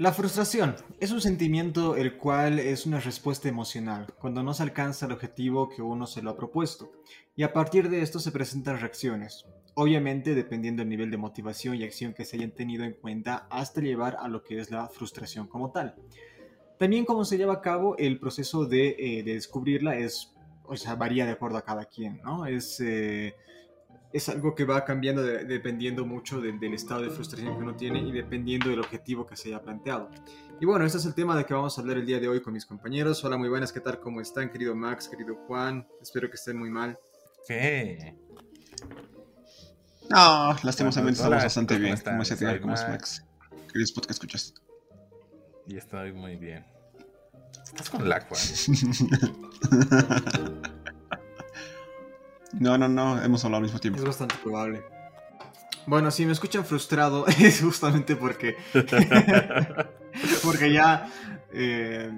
La 0.00 0.14
frustración 0.14 0.76
es 0.98 1.10
un 1.10 1.20
sentimiento 1.20 1.94
el 1.94 2.16
cual 2.16 2.58
es 2.58 2.86
una 2.86 3.00
respuesta 3.00 3.50
emocional 3.50 4.06
cuando 4.18 4.42
no 4.42 4.54
se 4.54 4.62
alcanza 4.62 5.04
el 5.04 5.12
objetivo 5.12 5.68
que 5.68 5.82
uno 5.82 6.06
se 6.06 6.22
lo 6.22 6.30
ha 6.30 6.36
propuesto 6.38 6.90
y 7.36 7.42
a 7.42 7.52
partir 7.52 7.90
de 7.90 8.00
esto 8.00 8.18
se 8.18 8.32
presentan 8.32 8.80
reacciones, 8.80 9.44
obviamente 9.74 10.34
dependiendo 10.34 10.80
del 10.80 10.88
nivel 10.88 11.10
de 11.10 11.18
motivación 11.18 11.74
y 11.74 11.84
acción 11.84 12.14
que 12.14 12.24
se 12.24 12.38
hayan 12.38 12.52
tenido 12.52 12.84
en 12.84 12.94
cuenta 12.94 13.46
hasta 13.50 13.82
llevar 13.82 14.16
a 14.18 14.28
lo 14.28 14.42
que 14.42 14.58
es 14.58 14.70
la 14.70 14.88
frustración 14.88 15.46
como 15.46 15.70
tal. 15.70 15.96
También 16.78 17.04
cómo 17.04 17.26
se 17.26 17.36
lleva 17.36 17.52
a 17.52 17.60
cabo 17.60 17.94
el 17.98 18.18
proceso 18.18 18.64
de, 18.64 18.96
eh, 18.98 19.22
descubrirla 19.22 19.96
es, 19.96 20.32
o 20.64 20.76
sea, 20.78 20.94
varía 20.94 21.26
de 21.26 21.32
acuerdo 21.32 21.58
a 21.58 21.64
cada 21.66 21.84
quien, 21.84 22.22
¿no? 22.22 22.46
Es... 22.46 22.80
Eh, 22.80 23.34
es 24.12 24.28
algo 24.28 24.54
que 24.54 24.64
va 24.64 24.84
cambiando 24.84 25.22
dependiendo 25.22 26.04
mucho 26.04 26.40
del, 26.40 26.62
estado 26.74 27.02
de 27.02 27.10
frustración 27.10 27.56
que 27.56 27.62
uno 27.62 27.76
tiene 27.76 28.00
y 28.00 28.10
dependiendo 28.10 28.68
del 28.68 28.80
objetivo 28.80 29.26
que 29.26 29.36
se 29.36 29.48
haya 29.48 29.62
planteado. 29.62 30.10
Y 30.60 30.66
bueno, 30.66 30.84
este 30.84 30.98
es 30.98 31.06
el 31.06 31.14
tema 31.14 31.36
de 31.36 31.44
que 31.44 31.54
vamos 31.54 31.78
a 31.78 31.80
hablar 31.80 31.98
el 31.98 32.06
día 32.06 32.18
de 32.18 32.28
hoy 32.28 32.42
con 32.42 32.52
mis 32.52 32.66
compañeros. 32.66 33.24
Hola, 33.24 33.36
muy 33.36 33.48
buenas, 33.48 33.72
¿qué 33.72 33.80
tal? 33.80 34.00
¿Cómo 34.00 34.20
están, 34.20 34.50
querido 34.50 34.74
Max, 34.74 35.08
querido 35.08 35.36
Juan? 35.46 35.86
Espero 36.02 36.28
que 36.28 36.36
estén 36.36 36.58
muy 36.58 36.70
mal. 36.70 36.98
¿Qué? 37.46 38.16
No, 40.10 40.56
lastimosamente 40.64 41.18
estamos 41.18 41.44
bastante 41.44 41.78
bien. 41.78 41.96
¿Cómo 42.04 42.24
se 42.24 42.36
te 42.36 42.60
¿Cómo 42.60 42.74
es 42.74 42.88
Max? 42.88 43.24
¿Qué 43.72 43.82
spot 43.82 44.06
que 44.06 44.12
escuchas? 44.12 44.54
Y 45.68 45.76
estoy 45.76 46.12
muy 46.12 46.36
bien. 46.36 46.66
Estás 47.64 47.90
con 47.90 48.08
la 48.08 48.20
Juan. 48.22 48.40
No, 52.60 52.76
no, 52.76 52.88
no, 52.88 53.20
hemos 53.22 53.42
hablado 53.42 53.60
al 53.60 53.64
mismo 53.64 53.80
tiempo. 53.80 53.98
Es 53.98 54.04
bastante 54.04 54.36
probable. 54.36 54.84
Bueno, 55.86 56.10
si 56.10 56.26
me 56.26 56.32
escuchan 56.32 56.62
frustrado 56.64 57.26
es 57.40 57.62
justamente 57.62 58.16
porque... 58.16 58.54
porque 60.44 60.70
ya 60.70 61.10
eh, 61.52 62.12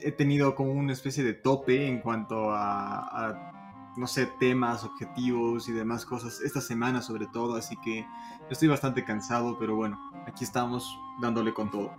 he 0.00 0.12
tenido 0.12 0.54
como 0.54 0.70
una 0.70 0.92
especie 0.92 1.24
de 1.24 1.34
tope 1.34 1.88
en 1.88 1.98
cuanto 1.98 2.52
a, 2.52 3.92
no 3.96 4.06
sé, 4.06 4.28
temas, 4.38 4.84
objetivos 4.84 5.68
y 5.68 5.72
demás 5.72 6.06
cosas. 6.06 6.40
Esta 6.40 6.60
semana 6.60 7.02
sobre 7.02 7.26
todo, 7.26 7.56
así 7.56 7.76
que 7.84 8.06
estoy 8.48 8.68
bastante 8.68 9.04
cansado, 9.04 9.58
pero 9.58 9.74
bueno, 9.74 9.98
aquí 10.28 10.44
estamos 10.44 10.96
dándole 11.20 11.52
con 11.52 11.68
todo. 11.68 11.90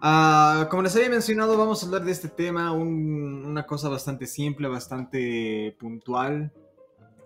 Ah, 0.00 0.66
como 0.70 0.82
les 0.82 0.96
había 0.96 1.10
mencionado, 1.10 1.58
vamos 1.58 1.82
a 1.82 1.86
hablar 1.86 2.04
de 2.04 2.12
este 2.12 2.28
tema, 2.28 2.72
una 2.72 3.66
cosa 3.66 3.90
bastante 3.90 4.26
simple, 4.26 4.66
bastante 4.66 5.76
puntual, 5.78 6.50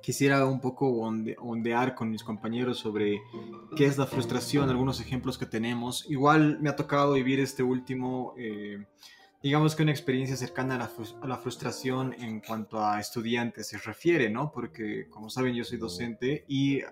quisiera 0.06 0.46
un 0.46 0.60
poco 0.60 0.86
ondear 0.88 1.96
con 1.96 2.08
mis 2.08 2.22
compañeros 2.22 2.78
sobre 2.78 3.20
qué 3.74 3.86
es 3.86 3.98
la 3.98 4.06
frustración, 4.06 4.70
algunos 4.70 5.00
ejemplos 5.00 5.36
que 5.36 5.46
tenemos. 5.46 6.06
Igual 6.08 6.60
me 6.60 6.70
ha 6.70 6.76
tocado 6.76 7.14
vivir 7.14 7.40
este 7.40 7.64
último, 7.64 8.32
eh, 8.38 8.86
digamos 9.42 9.74
que 9.74 9.82
una 9.82 9.90
experiencia 9.90 10.36
cercana 10.36 10.76
a 10.76 11.26
la, 11.26 11.36
frustración 11.36 12.12
en 12.20 12.38
cuanto 12.40 12.80
a 12.80 13.00
estudiantes 13.00 13.66
se 13.66 13.78
refiere, 13.78 14.30
¿no? 14.30 14.52
Porque 14.52 15.08
como 15.10 15.28
saben 15.28 15.56
yo 15.56 15.64
soy 15.64 15.78
docente 15.78 16.44
y, 16.46 16.82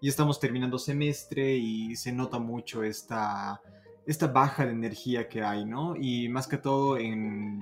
y 0.00 0.08
estamos 0.08 0.38
terminando 0.38 0.78
semestre 0.78 1.56
y 1.56 1.96
se 1.96 2.12
nota 2.12 2.38
mucho 2.38 2.84
esta, 2.84 3.60
esta 4.06 4.28
baja 4.28 4.64
de 4.64 4.70
energía 4.70 5.28
que 5.28 5.42
hay, 5.42 5.64
¿no? 5.64 5.96
Y 5.96 6.28
más 6.28 6.46
que 6.46 6.58
todo 6.58 6.96
en 6.96 7.60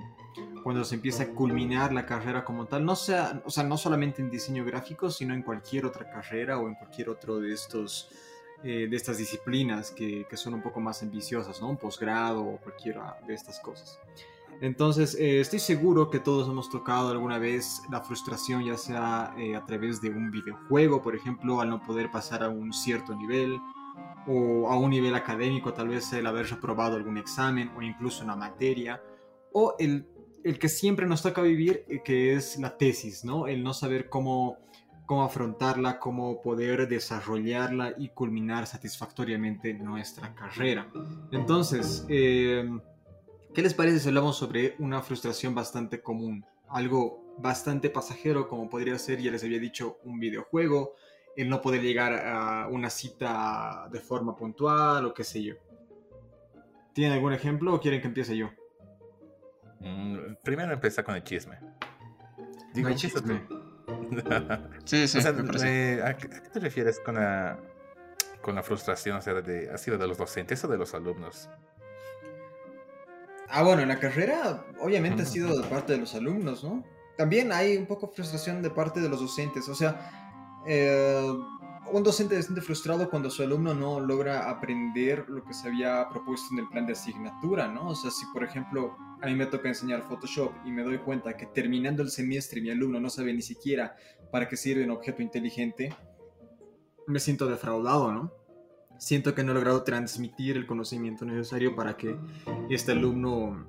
cuando 0.63 0.83
se 0.83 0.95
empieza 0.95 1.23
a 1.23 1.27
culminar 1.27 1.93
la 1.93 2.05
carrera 2.05 2.43
como 2.43 2.65
tal, 2.65 2.85
no 2.85 2.95
sea, 2.95 3.41
o 3.45 3.51
sea, 3.51 3.63
no 3.63 3.77
solamente 3.77 4.21
en 4.21 4.29
diseño 4.29 4.63
gráfico, 4.65 5.11
sino 5.11 5.33
en 5.33 5.43
cualquier 5.43 5.85
otra 5.85 6.09
carrera 6.09 6.57
o 6.57 6.67
en 6.67 6.75
cualquier 6.75 7.09
otro 7.09 7.39
de 7.39 7.53
estos 7.53 8.09
eh, 8.63 8.87
de 8.89 8.95
estas 8.95 9.17
disciplinas 9.17 9.91
que, 9.91 10.25
que, 10.29 10.37
son 10.37 10.53
un 10.53 10.61
poco 10.61 10.79
más 10.79 11.03
ambiciosas, 11.03 11.61
¿no? 11.61 11.67
Un 11.67 11.75
posgrado 11.75 12.45
o 12.45 12.57
cualquiera 12.59 13.17
de 13.27 13.33
estas 13.33 13.59
cosas. 13.59 13.99
Entonces, 14.61 15.15
eh, 15.15 15.41
estoy 15.41 15.59
seguro 15.59 16.09
que 16.09 16.19
todos 16.19 16.47
hemos 16.47 16.69
tocado 16.69 17.09
alguna 17.09 17.39
vez 17.39 17.81
la 17.91 17.99
frustración, 17.99 18.63
ya 18.63 18.77
sea 18.77 19.33
eh, 19.37 19.57
a 19.57 19.65
través 19.65 20.01
de 20.01 20.09
un 20.09 20.31
videojuego, 20.31 21.01
por 21.01 21.13
ejemplo, 21.13 21.59
al 21.59 21.69
no 21.69 21.81
poder 21.81 22.09
pasar 22.09 22.41
a 22.43 22.47
un 22.49 22.71
cierto 22.71 23.13
nivel, 23.13 23.59
o 24.25 24.69
a 24.69 24.77
un 24.77 24.91
nivel 24.91 25.15
académico, 25.15 25.73
tal 25.73 25.89
vez 25.89 26.13
el 26.13 26.25
haber 26.25 26.49
reprobado 26.49 26.95
algún 26.95 27.17
examen 27.17 27.69
o 27.75 27.81
incluso 27.81 28.23
una 28.23 28.37
materia, 28.37 29.01
o 29.51 29.75
el 29.79 30.07
el 30.43 30.59
que 30.59 30.69
siempre 30.69 31.05
nos 31.05 31.21
toca 31.21 31.41
vivir, 31.41 31.85
eh, 31.87 32.01
que 32.03 32.33
es 32.33 32.57
la 32.59 32.77
tesis, 32.77 33.23
¿no? 33.23 33.47
El 33.47 33.63
no 33.63 33.73
saber 33.73 34.09
cómo, 34.09 34.57
cómo 35.05 35.23
afrontarla, 35.23 35.99
cómo 35.99 36.41
poder 36.41 36.87
desarrollarla 36.87 37.95
y 37.97 38.09
culminar 38.09 38.67
satisfactoriamente 38.67 39.73
nuestra 39.73 40.33
carrera. 40.35 40.91
Entonces, 41.31 42.05
em, 42.09 42.81
¿qué 43.53 43.61
les 43.61 43.73
parece 43.73 43.99
si 43.99 44.07
hablamos 44.09 44.37
sobre 44.37 44.75
una 44.79 45.01
frustración 45.01 45.55
bastante 45.55 46.01
común? 46.01 46.45
Algo 46.69 47.35
bastante 47.37 47.89
pasajero, 47.89 48.47
como 48.47 48.69
podría 48.69 48.97
ser, 48.99 49.21
ya 49.21 49.31
les 49.31 49.43
había 49.43 49.59
dicho, 49.59 49.97
un 50.03 50.19
videojuego, 50.19 50.95
el 51.35 51.49
no 51.49 51.61
poder 51.61 51.81
llegar 51.81 52.13
a 52.13 52.67
una 52.67 52.89
cita 52.89 53.89
de 53.91 53.99
forma 53.99 54.35
puntual 54.35 55.05
o 55.05 55.13
qué 55.13 55.23
sé 55.23 55.41
yo. 55.41 55.55
¿Tienen 56.93 57.13
algún 57.13 57.33
ejemplo 57.33 57.73
o 57.73 57.79
quieren 57.79 58.01
que 58.01 58.07
empiece 58.07 58.37
yo? 58.37 58.51
Mm, 59.83 60.35
primero 60.43 60.73
empieza 60.73 61.03
con 61.03 61.15
el 61.15 61.23
chisme. 61.23 61.57
Digo, 62.73 62.89
el 62.89 62.95
chisme. 62.95 63.43
sí, 64.85 65.07
sí. 65.07 65.19
¿a, 65.19 66.15
qué, 66.17 66.27
te 66.27 66.59
refieres 66.59 66.99
con 66.99 67.15
la, 67.15 67.59
con 68.41 68.55
la 68.55 68.63
frustración? 68.63 69.17
O 69.17 69.21
sea, 69.21 69.33
de, 69.35 69.69
¿ha 69.71 69.77
sido 69.77 69.97
de 69.97 70.07
los 70.07 70.17
docentes 70.17 70.63
o 70.63 70.67
de 70.67 70.77
los 70.77 70.93
alumnos? 70.93 71.49
Ah, 73.49 73.61
bueno, 73.63 73.81
en 73.83 73.89
la 73.89 73.99
carrera 73.99 74.65
obviamente 74.79 75.23
ha 75.23 75.25
sido 75.25 75.61
de 75.61 75.67
parte 75.67 75.93
de 75.93 75.99
los 75.99 76.15
alumnos, 76.15 76.63
¿no? 76.63 76.83
También 77.17 77.51
hay 77.51 77.77
un 77.77 77.85
poco 77.85 78.07
frustración 78.07 78.61
de 78.63 78.71
parte 78.71 78.99
de 78.99 79.09
los 79.09 79.19
docentes. 79.19 79.69
O 79.69 79.75
sea, 79.75 80.63
eh, 80.65 81.31
un 81.91 82.03
docente 82.03 82.35
bastante 82.35 82.61
frustrado 82.61 83.09
cuando 83.09 83.29
su 83.29 83.43
alumno 83.43 83.73
no 83.73 83.99
logra 83.99 84.49
aprender 84.49 85.25
lo 85.29 85.43
que 85.43 85.53
se 85.53 85.67
había 85.67 86.07
propuesto 86.09 86.47
en 86.53 86.59
el 86.59 86.69
plan 86.69 86.87
de 86.87 86.93
asignatura, 86.93 87.67
¿no? 87.67 87.89
O 87.89 87.95
sea, 87.95 88.09
si 88.09 88.25
por 88.33 88.43
ejemplo 88.43 88.97
a 89.23 89.27
mí 89.27 89.35
me 89.35 89.45
toca 89.45 89.69
enseñar 89.69 90.03
Photoshop 90.03 90.51
y 90.65 90.71
me 90.71 90.83
doy 90.83 90.97
cuenta 90.97 91.37
que 91.37 91.45
terminando 91.45 92.03
el 92.03 92.09
semestre 92.09 92.61
mi 92.61 92.69
alumno 92.69 92.99
no 92.99 93.09
sabe 93.09 93.33
ni 93.33 93.41
siquiera 93.41 93.95
para 94.31 94.49
qué 94.49 94.57
sirve 94.57 94.83
un 94.83 94.91
objeto 94.91 95.21
inteligente, 95.21 95.95
me 97.07 97.19
siento 97.19 97.47
defraudado, 97.47 98.11
¿no? 98.11 98.33
Siento 98.99 99.33
que 99.33 99.43
no 99.43 99.51
he 99.51 99.55
logrado 99.55 99.83
transmitir 99.83 100.57
el 100.57 100.67
conocimiento 100.67 101.25
necesario 101.25 101.75
para 101.75 101.97
que 101.97 102.17
este 102.69 102.91
alumno 102.91 103.67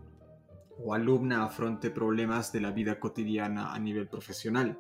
o 0.77 0.93
alumna 0.93 1.45
afronte 1.45 1.91
problemas 1.91 2.53
de 2.53 2.61
la 2.61 2.73
vida 2.73 2.99
cotidiana 2.99 3.73
a 3.73 3.79
nivel 3.79 4.09
profesional 4.09 4.79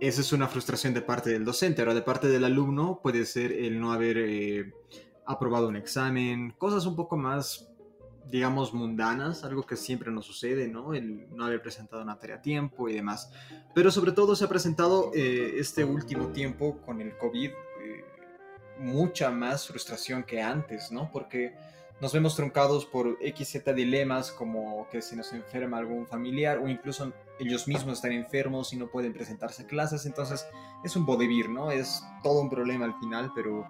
esa 0.00 0.22
es 0.22 0.32
una 0.32 0.48
frustración 0.48 0.94
de 0.94 1.02
parte 1.02 1.30
del 1.30 1.44
docente. 1.44 1.82
Ahora, 1.82 1.94
de 1.94 2.02
parte 2.02 2.28
del 2.28 2.44
alumno 2.44 3.00
puede 3.02 3.26
ser 3.26 3.52
el 3.52 3.78
no 3.78 3.92
haber 3.92 4.16
eh, 4.16 4.72
aprobado 5.26 5.68
un 5.68 5.76
examen, 5.76 6.54
cosas 6.56 6.86
un 6.86 6.96
poco 6.96 7.18
más, 7.18 7.69
digamos, 8.30 8.72
mundanas, 8.72 9.44
algo 9.44 9.64
que 9.64 9.76
siempre 9.76 10.10
nos 10.10 10.26
sucede, 10.26 10.68
¿no? 10.68 10.94
El 10.94 11.28
no 11.34 11.44
haber 11.44 11.60
presentado 11.62 12.02
una 12.02 12.18
tarea 12.18 12.36
a 12.36 12.42
tiempo 12.42 12.88
y 12.88 12.94
demás. 12.94 13.30
Pero 13.74 13.90
sobre 13.90 14.12
todo 14.12 14.36
se 14.36 14.44
ha 14.44 14.48
presentado 14.48 15.10
eh, 15.14 15.54
este 15.56 15.84
último 15.84 16.28
tiempo 16.28 16.80
con 16.84 17.00
el 17.00 17.16
COVID 17.18 17.50
eh, 17.50 18.04
mucha 18.78 19.30
más 19.30 19.66
frustración 19.66 20.22
que 20.22 20.40
antes, 20.40 20.92
¿no? 20.92 21.10
Porque 21.12 21.54
nos 22.00 22.14
vemos 22.14 22.34
truncados 22.34 22.86
por 22.86 23.18
XZ 23.20 23.74
dilemas 23.74 24.32
como 24.32 24.88
que 24.90 25.02
se 25.02 25.16
nos 25.16 25.32
enferma 25.34 25.76
algún 25.76 26.06
familiar 26.06 26.58
o 26.58 26.68
incluso 26.68 27.12
ellos 27.38 27.68
mismos 27.68 27.98
están 27.98 28.12
enfermos 28.12 28.72
y 28.72 28.76
no 28.76 28.88
pueden 28.88 29.12
presentarse 29.12 29.64
a 29.64 29.66
clases, 29.66 30.06
entonces 30.06 30.46
es 30.82 30.96
un 30.96 31.04
vodevir, 31.04 31.50
¿no? 31.50 31.70
Es 31.70 32.02
todo 32.22 32.40
un 32.40 32.48
problema 32.48 32.86
al 32.86 32.98
final, 32.98 33.32
pero 33.34 33.66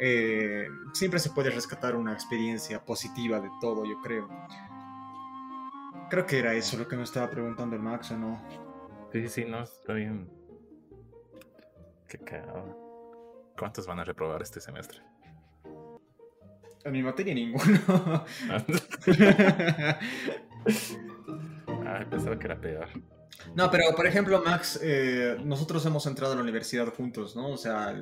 eh, 0.00 0.68
siempre 0.92 1.20
se 1.20 1.30
puede 1.30 1.50
rescatar 1.50 1.96
una 1.96 2.12
experiencia 2.12 2.84
positiva 2.84 3.40
de 3.40 3.50
todo, 3.60 3.84
yo 3.84 4.00
creo. 4.00 4.28
Creo 6.10 6.26
que 6.26 6.38
era 6.38 6.54
eso 6.54 6.78
lo 6.78 6.88
que 6.88 6.96
me 6.96 7.02
estaba 7.02 7.28
preguntando 7.30 7.76
el 7.76 7.82
Max, 7.82 8.10
¿o 8.12 8.16
no? 8.16 8.42
Sí, 9.12 9.28
sí, 9.28 9.44
no, 9.44 9.62
está 9.62 9.92
bien. 9.94 10.30
Qué 12.08 12.18
cagado. 12.18 12.88
¿Cuántos 13.58 13.86
van 13.86 14.00
a 14.00 14.04
reprobar 14.04 14.40
este 14.42 14.60
semestre? 14.60 15.02
En 16.84 16.92
mi 16.92 17.02
materia 17.02 17.34
ninguno. 17.34 17.78
ah, 21.86 22.06
pensaba 22.08 22.38
que 22.38 22.46
era 22.46 22.60
peor. 22.60 22.88
No, 23.54 23.70
pero 23.70 23.94
por 23.94 24.06
ejemplo, 24.06 24.42
Max, 24.42 24.78
eh, 24.82 25.36
nosotros 25.44 25.84
hemos 25.86 26.06
entrado 26.06 26.32
a 26.32 26.36
la 26.36 26.42
universidad 26.42 26.92
juntos, 26.94 27.36
¿no? 27.36 27.50
O 27.50 27.56
sea, 27.56 27.94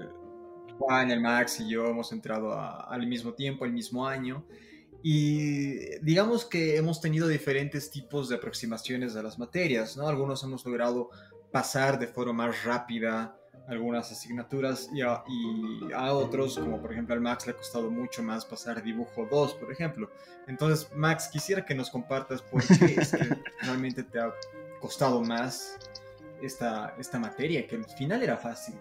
Juan, 0.78 1.11
el 1.11 1.20
Max 1.20 1.61
y 1.61 1.69
yo 1.69 1.87
hemos 1.87 2.12
entrado 2.12 2.52
al 2.58 3.06
mismo 3.06 3.32
tiempo, 3.32 3.64
al 3.64 3.73
mismo 3.73 4.06
año. 4.06 4.44
Y 5.02 5.99
digamos 6.00 6.44
que 6.44 6.76
hemos 6.76 7.00
tenido 7.00 7.28
diferentes 7.28 7.90
tipos 7.90 8.28
de 8.28 8.37
aproximaciones 8.37 9.14
a 9.17 9.23
las 9.23 9.38
materias, 9.38 9.96
¿no? 9.96 10.08
Algunos 10.08 10.43
hemos 10.43 10.64
logrado 10.64 11.11
pasar 11.52 11.99
de 11.99 12.06
forma 12.06 12.32
más 12.32 12.64
rápida 12.64 13.37
algunas 13.69 14.11
asignaturas 14.12 14.88
y 14.93 15.02
a, 15.02 15.23
y 15.26 15.93
a, 15.93 16.12
otros, 16.12 16.58
como 16.58 16.81
por 16.81 16.93
ejemplo 16.93 17.14
al 17.14 17.20
Max 17.20 17.46
le 17.46 17.52
ha 17.52 17.56
costado 17.56 17.90
mucho 17.90 18.23
más 18.23 18.44
pasar 18.44 18.82
dibujo 18.82 19.26
2, 19.31 19.55
por 19.55 19.73
ejemplo. 19.73 20.11
Entonces, 20.46 20.88
Max, 20.94 21.28
quisiera 21.28 21.64
que 21.64 21.75
nos 21.75 21.90
compartas 21.90 22.43
por 22.43 22.62
qué 22.64 22.94
es 23.00 23.11
que 23.11 23.37
realmente 23.62 24.02
te 24.02 24.20
ha 24.20 24.32
costado 24.81 25.20
más 25.20 25.76
esta, 26.43 26.94
esta 26.99 27.19
materia, 27.19 27.67
que 27.67 27.76
al 27.76 27.84
final 27.84 28.23
era 28.23 28.37
fácil. 28.37 28.76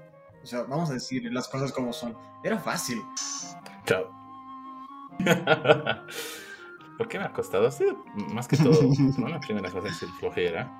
O 0.46 0.48
sea, 0.48 0.62
vamos 0.62 0.92
a 0.92 0.94
decir 0.94 1.24
las 1.34 1.48
cosas 1.48 1.72
como 1.72 1.92
son. 1.92 2.16
Era 2.44 2.60
fácil. 2.60 3.02
Chao. 3.84 4.12
¿Por 7.00 7.08
qué 7.08 7.18
me 7.18 7.26
ha 7.26 7.34
costado? 7.34 7.66
Ha 7.66 7.72
sido 7.72 7.98
más 8.32 8.48
que 8.48 8.56
todo, 8.56 8.80
¿no? 9.18 9.28
la 9.28 9.40
primera 9.40 9.72
cosa 9.72 9.88
es 9.88 10.04
el 10.04 10.10
flojera. 10.20 10.72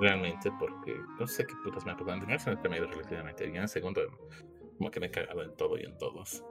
Realmente, 0.00 0.50
porque 0.58 0.98
no 1.20 1.26
sé 1.26 1.46
qué 1.46 1.52
putas 1.62 1.84
me 1.84 1.92
ha 1.92 1.94
pasado. 1.94 2.14
En 2.14 2.20
primer 2.20 2.40
semestre 2.40 2.70
me 2.70 2.76
ha 2.76 2.78
ido 2.78 2.88
relativamente 2.88 3.46
bien. 3.46 3.64
En 3.64 3.68
segundo, 3.68 4.00
como 4.78 4.90
que 4.90 4.98
me 4.98 5.08
he 5.08 5.10
cagado 5.10 5.42
en 5.42 5.54
todo 5.56 5.76
y 5.76 5.82
en 5.82 5.98
todos. 5.98 6.42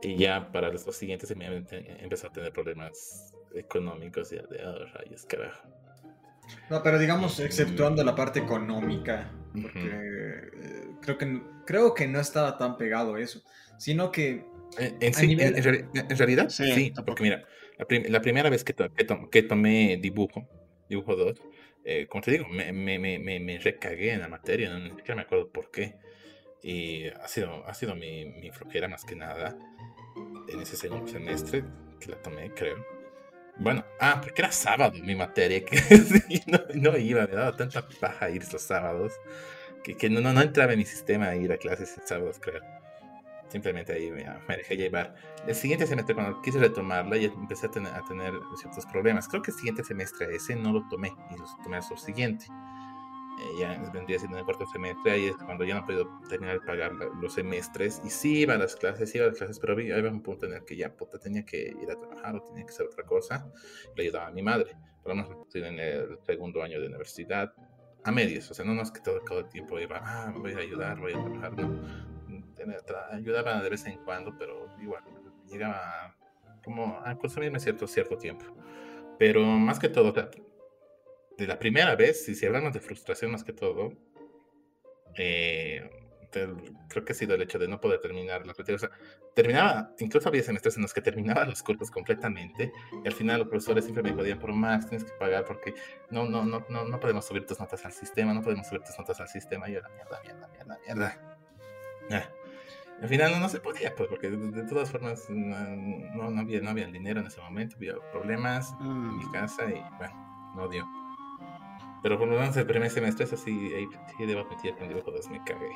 Y 0.00 0.16
ya 0.16 0.52
para 0.52 0.68
los 0.70 0.82
siguientes 0.94 1.28
empezado 1.28 2.28
a 2.28 2.32
tener 2.34 2.52
problemas 2.52 3.34
económicos 3.52 4.30
y 4.30 4.36
de, 4.36 4.64
oh, 4.64 4.86
rayos, 4.94 5.26
carajo. 5.26 5.68
No, 6.70 6.84
pero 6.84 7.00
digamos, 7.00 7.40
exceptuando 7.40 8.04
la 8.04 8.14
parte 8.14 8.38
económica, 8.38 9.32
porque 9.62 9.80
eh, 9.80 10.90
creo, 11.00 11.18
que, 11.18 11.42
creo 11.66 11.94
que 11.94 12.06
no 12.06 12.20
estaba 12.20 12.58
tan 12.58 12.76
pegado 12.76 13.16
eso, 13.16 13.42
sino 13.78 14.12
que... 14.12 14.44
En, 14.78 15.14
realidad, 16.18 16.50
sí, 16.50 16.92
porque 17.04 17.22
mira, 17.22 17.44
la, 18.08 18.20
primera 18.20 18.50
vez 18.50 18.64
que, 18.64 18.74
que, 19.30 19.42
tomé 19.42 19.96
dibujo, 19.96 20.46
dibujo 20.88 21.16
2, 21.16 21.42
eh, 21.84 22.06
como 22.06 22.22
te 22.22 22.32
digo, 22.32 22.46
me, 22.48 22.70
me, 22.72 22.98
me, 22.98 23.18
me, 23.18 23.58
recagué 23.58 24.12
en 24.12 24.20
la 24.20 24.28
materia, 24.28 24.68
no, 24.68 24.78
ni 24.78 24.90
siquiera 24.90 25.14
me 25.14 25.22
acuerdo 25.22 25.48
por 25.48 25.70
qué. 25.70 25.96
Y 26.62 27.06
ha 27.06 27.28
sido, 27.28 27.66
ha 27.66 27.72
sido 27.72 27.94
mi, 27.94 28.26
mi 28.26 28.50
flojera 28.50 28.88
más 28.88 29.04
que 29.04 29.16
nada 29.16 29.56
en 30.48 30.60
ese 30.60 30.76
segundo 30.76 31.08
semestre 31.08 31.64
que 31.98 32.08
la 32.08 32.20
tomé, 32.20 32.52
creo 32.52 32.97
bueno, 33.58 33.84
ah, 34.00 34.20
porque 34.22 34.42
era 34.42 34.52
sábado 34.52 34.98
mi 35.02 35.14
materia, 35.14 35.64
que 35.64 35.80
no, 36.46 36.60
no, 36.74 36.96
iba, 36.96 37.26
me 37.26 37.34
daba 37.34 37.56
tanta 37.56 37.86
paja 38.00 38.30
ir 38.30 38.44
los 38.52 38.62
sábados, 38.62 39.12
que, 39.82 39.96
que 39.96 40.08
no, 40.08 40.20
no, 40.20 40.32
no, 40.32 40.42
entraba 40.42 40.72
en 40.72 40.78
mi 40.78 40.84
sistema 40.84 41.34
ir 41.34 41.52
a 41.52 41.56
clases 41.56 41.96
los 41.96 42.08
sábados, 42.08 42.38
creo. 42.40 42.62
Simplemente 43.48 43.94
ahí 43.94 44.10
me, 44.10 44.26
me, 44.46 44.56
dejé 44.58 44.76
llevar. 44.76 45.14
El 45.46 45.54
siguiente 45.54 45.86
semestre, 45.86 46.14
cuando 46.14 46.42
quise 46.42 46.58
retomarla, 46.58 47.16
ya 47.16 47.28
empecé 47.28 47.66
a 47.66 47.70
tener, 47.70 47.92
a 47.94 48.04
tener 48.04 48.34
ciertos 48.60 48.84
problemas. 48.86 49.26
Creo 49.26 49.42
que 49.42 49.50
el 49.50 49.56
siguiente 49.56 49.82
semestre 49.84 50.34
ese 50.36 50.54
no 50.54 50.72
lo 50.72 50.86
tomé, 50.88 51.14
y 51.30 51.38
lo 51.38 51.44
tomé 51.64 51.78
al 51.78 51.98
siguiente. 51.98 52.46
Eh, 53.38 53.60
ya 53.60 53.78
vendría 53.92 54.18
siendo 54.18 54.36
en 54.36 54.40
el 54.40 54.44
cuarto 54.44 54.66
semestre, 54.66 55.12
ahí 55.12 55.26
es 55.26 55.36
cuando 55.36 55.64
ya 55.64 55.76
no 55.76 55.86
puedo 55.86 56.08
terminar 56.28 56.58
de 56.58 56.66
pagar 56.66 56.92
los 56.92 57.34
semestres, 57.34 58.02
y 58.04 58.10
sí 58.10 58.40
iba 58.40 58.54
a 58.54 58.58
las 58.58 58.74
clases, 58.74 59.14
iba 59.14 59.26
a 59.26 59.28
las 59.28 59.38
clases, 59.38 59.60
pero 59.60 59.74
había 59.74 60.10
un 60.10 60.22
punto 60.22 60.46
en 60.46 60.54
el 60.54 60.64
que 60.64 60.76
ya 60.76 60.94
puta, 60.96 61.18
tenía 61.18 61.44
que 61.44 61.74
ir 61.80 61.90
a 61.90 61.96
trabajar 61.96 62.34
o 62.34 62.42
tenía 62.42 62.64
que 62.64 62.70
hacer 62.70 62.86
otra 62.86 63.04
cosa, 63.04 63.50
le 63.94 64.02
ayudaba 64.02 64.26
a 64.26 64.32
mi 64.32 64.42
madre, 64.42 64.76
por 65.02 65.14
lo 65.14 65.22
menos 65.22 65.54
en 65.54 65.78
el 65.78 66.18
segundo 66.22 66.62
año 66.62 66.80
de 66.80 66.86
universidad, 66.88 67.52
a 68.04 68.10
medios, 68.10 68.50
o 68.50 68.54
sea, 68.54 68.64
no, 68.64 68.74
no 68.74 68.82
es 68.82 68.90
que 68.90 69.00
todo, 69.00 69.20
todo 69.20 69.40
el 69.40 69.48
tiempo 69.48 69.78
iba, 69.78 70.00
ah, 70.02 70.32
voy 70.36 70.54
a 70.54 70.58
ayudar, 70.58 70.98
voy 70.98 71.12
a 71.12 71.20
trabajar, 71.20 71.56
no, 71.56 71.78
ayudaba 73.12 73.62
de 73.62 73.70
vez 73.70 73.86
en 73.86 73.98
cuando, 74.04 74.36
pero 74.36 74.66
igual, 74.80 75.04
llegaba 75.46 76.16
como 76.64 77.00
a 77.04 77.16
consumirme 77.16 77.60
cierto, 77.60 77.86
cierto 77.86 78.16
tiempo. 78.18 78.44
Pero 79.18 79.42
más 79.42 79.78
que 79.78 79.88
todo, 79.88 80.12
de 81.38 81.46
la 81.46 81.58
primera 81.58 81.94
vez, 81.94 82.28
y 82.28 82.34
si 82.34 82.44
hablamos 82.44 82.72
de 82.72 82.80
frustración 82.80 83.30
más 83.30 83.44
que 83.44 83.52
todo, 83.52 83.92
eh, 85.16 85.88
creo 86.88 87.04
que 87.04 87.12
ha 87.12 87.14
sido 87.14 87.34
el 87.34 87.42
hecho 87.42 87.58
de 87.58 87.68
no 87.68 87.80
poder 87.80 88.00
terminar 88.00 88.44
la 88.44 88.52
O 88.52 88.78
sea, 88.78 88.90
terminaba, 89.34 89.94
incluso 89.98 90.28
había 90.28 90.42
semestres 90.42 90.76
en 90.76 90.82
los 90.82 90.92
que 90.92 91.00
terminaba 91.00 91.44
los 91.46 91.62
cursos 91.62 91.90
completamente 91.90 92.72
y 93.04 93.06
al 93.06 93.14
final 93.14 93.38
los 93.38 93.48
profesores 93.48 93.84
siempre 93.84 94.02
me 94.02 94.12
podían 94.12 94.38
por 94.38 94.52
más, 94.52 94.88
tienes 94.88 95.10
que 95.10 95.16
pagar 95.18 95.44
porque 95.44 95.74
no, 96.10 96.26
no, 96.26 96.44
no, 96.44 96.66
no, 96.68 96.84
no 96.84 97.00
podemos 97.00 97.24
subir 97.26 97.46
tus 97.46 97.58
notas 97.58 97.84
al 97.86 97.92
sistema, 97.92 98.34
no 98.34 98.42
podemos 98.42 98.66
subir 98.66 98.82
tus 98.82 98.98
notas 98.98 99.20
al 99.20 99.28
sistema. 99.28 99.68
Y 99.70 99.74
yo, 99.74 99.80
la 99.80 99.88
mierda, 99.90 100.20
mierda, 100.22 100.48
mierda, 100.48 100.78
mierda. 100.84 101.18
Ah. 102.10 102.28
Al 103.00 103.08
final 103.08 103.30
no, 103.30 103.38
no, 103.38 103.48
se 103.48 103.60
podía, 103.60 103.94
pues, 103.94 104.08
porque 104.08 104.28
de, 104.28 104.64
todas 104.64 104.90
formas 104.90 105.30
no, 105.30 106.30
no, 106.30 106.40
había, 106.40 106.60
no 106.60 106.70
había 106.70 106.84
el 106.84 106.92
dinero 106.92 107.20
en 107.20 107.28
ese 107.28 107.40
momento, 107.40 107.76
había 107.76 107.94
problemas 108.10 108.74
en 108.80 109.18
mi 109.18 109.24
mm. 109.24 109.32
casa 109.32 109.70
y 109.70 109.80
bueno, 109.98 110.52
no 110.56 110.68
dio. 110.68 110.84
Pero 112.02 112.18
por 112.18 112.28
lo 112.28 112.38
menos 112.38 112.56
el 112.56 112.66
primer 112.66 112.90
semestre, 112.90 113.24
eso 113.24 113.36
sí, 113.36 113.70
sí 114.16 114.26
debo 114.26 114.42
admitir 114.42 114.74
que 114.74 114.86
2 114.86 115.28
me 115.30 115.42
cagué. 115.44 115.70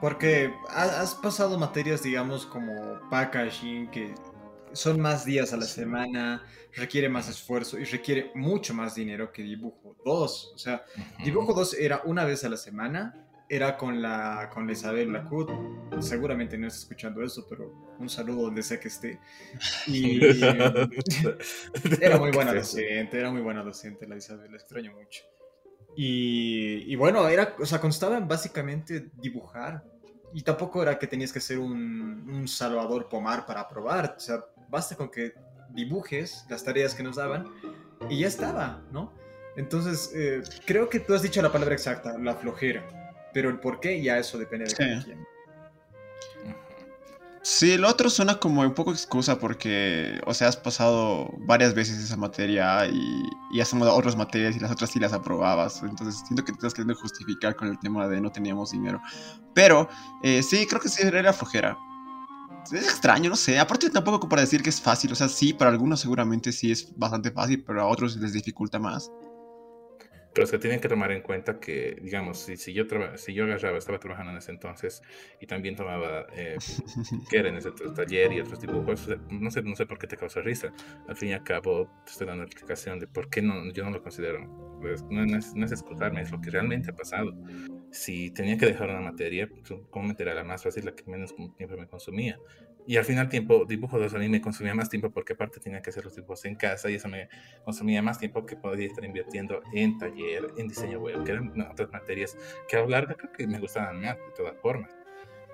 Porque 0.00 0.54
has 0.70 1.14
pasado 1.14 1.58
materias, 1.58 2.02
digamos, 2.02 2.46
como 2.46 2.98
packaging, 3.10 3.90
que 3.90 4.14
son 4.72 5.00
más 5.00 5.24
días 5.24 5.52
a 5.52 5.56
la 5.56 5.66
semana, 5.66 6.42
requiere 6.74 7.08
más 7.08 7.28
esfuerzo 7.28 7.78
y 7.78 7.84
requiere 7.84 8.30
mucho 8.34 8.72
más 8.72 8.94
dinero 8.94 9.32
que 9.32 9.42
dibujo 9.42 9.96
2. 10.04 10.52
O 10.54 10.58
sea, 10.58 10.84
dibujo 11.22 11.52
2 11.52 11.74
era 11.74 12.00
una 12.04 12.24
vez 12.24 12.44
a 12.44 12.48
la 12.48 12.56
semana, 12.56 13.26
era 13.50 13.76
con 13.76 14.00
la, 14.00 14.48
con 14.54 14.64
la 14.64 14.72
Isabel 14.72 15.12
Lacut. 15.12 15.50
Seguramente 15.98 16.56
no 16.56 16.68
está 16.68 16.78
escuchando 16.78 17.20
eso, 17.20 17.44
pero 17.50 17.96
un 17.98 18.08
saludo 18.08 18.42
donde 18.42 18.62
sea 18.62 18.78
que 18.78 18.86
esté. 18.86 19.18
Y 19.88 20.20
era 22.00 22.16
muy 22.16 22.30
buena 22.30 22.54
docente, 22.54 23.18
era 23.18 23.32
muy 23.32 23.42
buena 23.42 23.64
docente 23.64 24.06
la 24.06 24.16
Isabel, 24.16 24.52
la 24.52 24.56
extraño 24.56 24.92
mucho. 24.92 25.24
Y, 25.96 26.94
bueno, 26.94 27.28
era, 27.28 27.56
o 27.58 27.66
sea, 27.66 27.80
constaba 27.80 28.16
en 28.16 28.28
básicamente 28.28 29.10
dibujar. 29.20 29.84
Y 30.32 30.42
tampoco 30.42 30.80
era 30.80 30.96
que 30.96 31.08
tenías 31.08 31.32
que 31.32 31.40
ser 31.40 31.58
un, 31.58 32.30
un 32.30 32.46
Salvador 32.46 33.08
Pomar 33.08 33.44
para 33.46 33.62
aprobar. 33.62 34.14
O 34.16 34.20
sea, 34.20 34.44
basta 34.68 34.94
con 34.94 35.10
que 35.10 35.34
dibujes 35.70 36.46
las 36.48 36.62
tareas 36.62 36.94
que 36.94 37.02
nos 37.02 37.16
daban 37.16 37.48
y 38.08 38.20
ya 38.20 38.28
estaba, 38.28 38.80
¿no? 38.92 39.12
Entonces, 39.56 40.12
eh, 40.14 40.42
creo 40.64 40.88
que 40.88 41.00
tú 41.00 41.14
has 41.14 41.22
dicho 41.22 41.42
la 41.42 41.50
palabra 41.50 41.74
exacta, 41.74 42.16
la 42.16 42.36
flojera. 42.36 42.99
Pero 43.32 43.50
el 43.50 43.58
por 43.60 43.80
qué 43.80 44.02
ya 44.02 44.18
eso 44.18 44.38
depende 44.38 44.66
de 44.66 44.74
cada 44.74 45.04
quien. 45.04 45.26
Sí, 47.42 47.72
el 47.72 47.86
otro 47.86 48.10
suena 48.10 48.38
como 48.38 48.60
un 48.60 48.74
poco 48.74 48.92
excusa 48.92 49.38
porque, 49.38 50.20
o 50.26 50.34
sea, 50.34 50.48
has 50.48 50.58
pasado 50.58 51.32
varias 51.38 51.72
veces 51.72 51.98
esa 51.98 52.16
materia 52.16 52.86
y, 52.86 53.22
y 53.50 53.60
has 53.60 53.70
tomado 53.70 53.94
otras 53.94 54.14
materias 54.14 54.56
y 54.56 54.60
las 54.60 54.70
otras 54.70 54.90
sí 54.90 55.00
las 55.00 55.14
aprobabas. 55.14 55.82
Entonces 55.82 56.22
siento 56.26 56.44
que 56.44 56.52
te 56.52 56.58
estás 56.58 56.74
queriendo 56.74 57.00
justificar 57.00 57.56
con 57.56 57.68
el 57.68 57.78
tema 57.78 58.06
de 58.08 58.20
no 58.20 58.30
teníamos 58.30 58.72
dinero. 58.72 59.00
Pero 59.54 59.88
eh, 60.22 60.42
sí, 60.42 60.66
creo 60.66 60.82
que 60.82 60.90
sí 60.90 61.02
era 61.02 61.32
flojera. 61.32 61.78
Es 62.66 62.84
extraño, 62.84 63.30
no 63.30 63.36
sé. 63.36 63.58
Aparte 63.58 63.88
tampoco 63.88 64.28
para 64.28 64.42
decir 64.42 64.62
que 64.62 64.68
es 64.68 64.80
fácil. 64.80 65.10
O 65.12 65.14
sea, 65.14 65.28
sí, 65.28 65.54
para 65.54 65.70
algunos 65.70 66.00
seguramente 66.00 66.52
sí 66.52 66.70
es 66.70 66.94
bastante 66.98 67.30
fácil, 67.30 67.64
pero 67.64 67.80
a 67.80 67.86
otros 67.86 68.16
les 68.16 68.34
dificulta 68.34 68.78
más. 68.78 69.10
Pero 70.32 70.46
que 70.46 70.58
tienen 70.58 70.80
que 70.80 70.88
tomar 70.88 71.10
en 71.12 71.22
cuenta 71.22 71.58
que, 71.58 71.96
digamos, 72.00 72.38
si, 72.38 72.56
si 72.56 72.72
yo 72.72 72.84
si 73.16 73.34
yo 73.34 73.44
agarraba, 73.44 73.78
estaba 73.78 73.98
trabajando 73.98 74.30
en 74.32 74.38
ese 74.38 74.52
entonces 74.52 75.02
y 75.40 75.46
también 75.46 75.74
tomaba 75.74 76.26
eh, 76.34 76.56
que 77.30 77.38
era 77.38 77.48
en 77.48 77.56
ese 77.56 77.70
taller 77.94 78.32
y 78.32 78.40
otros 78.40 78.60
dibujos, 78.60 79.08
no 79.30 79.50
sé, 79.50 79.62
no 79.62 79.74
sé 79.74 79.86
por 79.86 79.98
qué 79.98 80.06
te 80.06 80.16
causa 80.16 80.40
risa. 80.40 80.72
Al 81.08 81.16
fin 81.16 81.30
y 81.30 81.32
al 81.32 81.42
cabo, 81.42 81.90
te 82.04 82.12
estoy 82.12 82.26
dando 82.26 82.44
explicación 82.44 83.00
de 83.00 83.08
por 83.08 83.28
qué 83.28 83.42
no, 83.42 83.70
yo 83.72 83.84
no 83.84 83.90
lo 83.90 84.02
considero. 84.02 84.78
Pues, 84.80 85.02
no, 85.10 85.24
es, 85.36 85.54
no 85.54 85.66
es 85.66 85.72
excusarme, 85.72 86.22
es 86.22 86.30
lo 86.30 86.40
que 86.40 86.50
realmente 86.50 86.90
ha 86.90 86.94
pasado. 86.94 87.34
Si 87.90 88.30
tenía 88.30 88.56
que 88.56 88.66
dejar 88.66 88.88
una 88.88 89.00
materia, 89.00 89.48
pues, 89.48 89.80
¿cómo 89.90 90.14
era 90.18 90.34
la 90.34 90.44
más 90.44 90.62
fácil, 90.62 90.84
la 90.84 90.94
que 90.94 91.04
menos 91.10 91.34
tiempo 91.56 91.76
me 91.76 91.86
consumía? 91.86 92.38
Y 92.90 92.96
al 92.96 93.04
final 93.04 93.28
tiempo, 93.28 93.64
dibujo 93.66 94.00
de 94.00 94.06
a 94.06 94.18
mí 94.18 94.28
me 94.28 94.40
consumía 94.40 94.74
más 94.74 94.88
tiempo 94.88 95.10
porque 95.12 95.34
aparte 95.34 95.60
tenía 95.60 95.80
que 95.80 95.90
hacer 95.90 96.04
los 96.04 96.16
dibujos 96.16 96.44
en 96.44 96.56
casa 96.56 96.90
y 96.90 96.96
eso 96.96 97.06
me 97.06 97.28
consumía 97.64 98.02
más 98.02 98.18
tiempo 98.18 98.44
que 98.44 98.56
podía 98.56 98.88
estar 98.88 99.04
invirtiendo 99.04 99.62
en 99.72 99.96
taller, 99.96 100.48
en 100.56 100.66
diseño 100.66 100.98
web, 100.98 101.22
que 101.22 101.30
eran 101.30 101.52
otras 101.70 101.88
materias 101.92 102.36
que 102.68 102.76
a 102.76 102.80
lo 102.80 102.88
largo 102.88 103.14
creo 103.14 103.30
que 103.30 103.46
me 103.46 103.60
gustaban 103.60 104.00
más 104.00 104.16
de 104.16 104.32
todas 104.36 104.56
formas. 104.56 104.90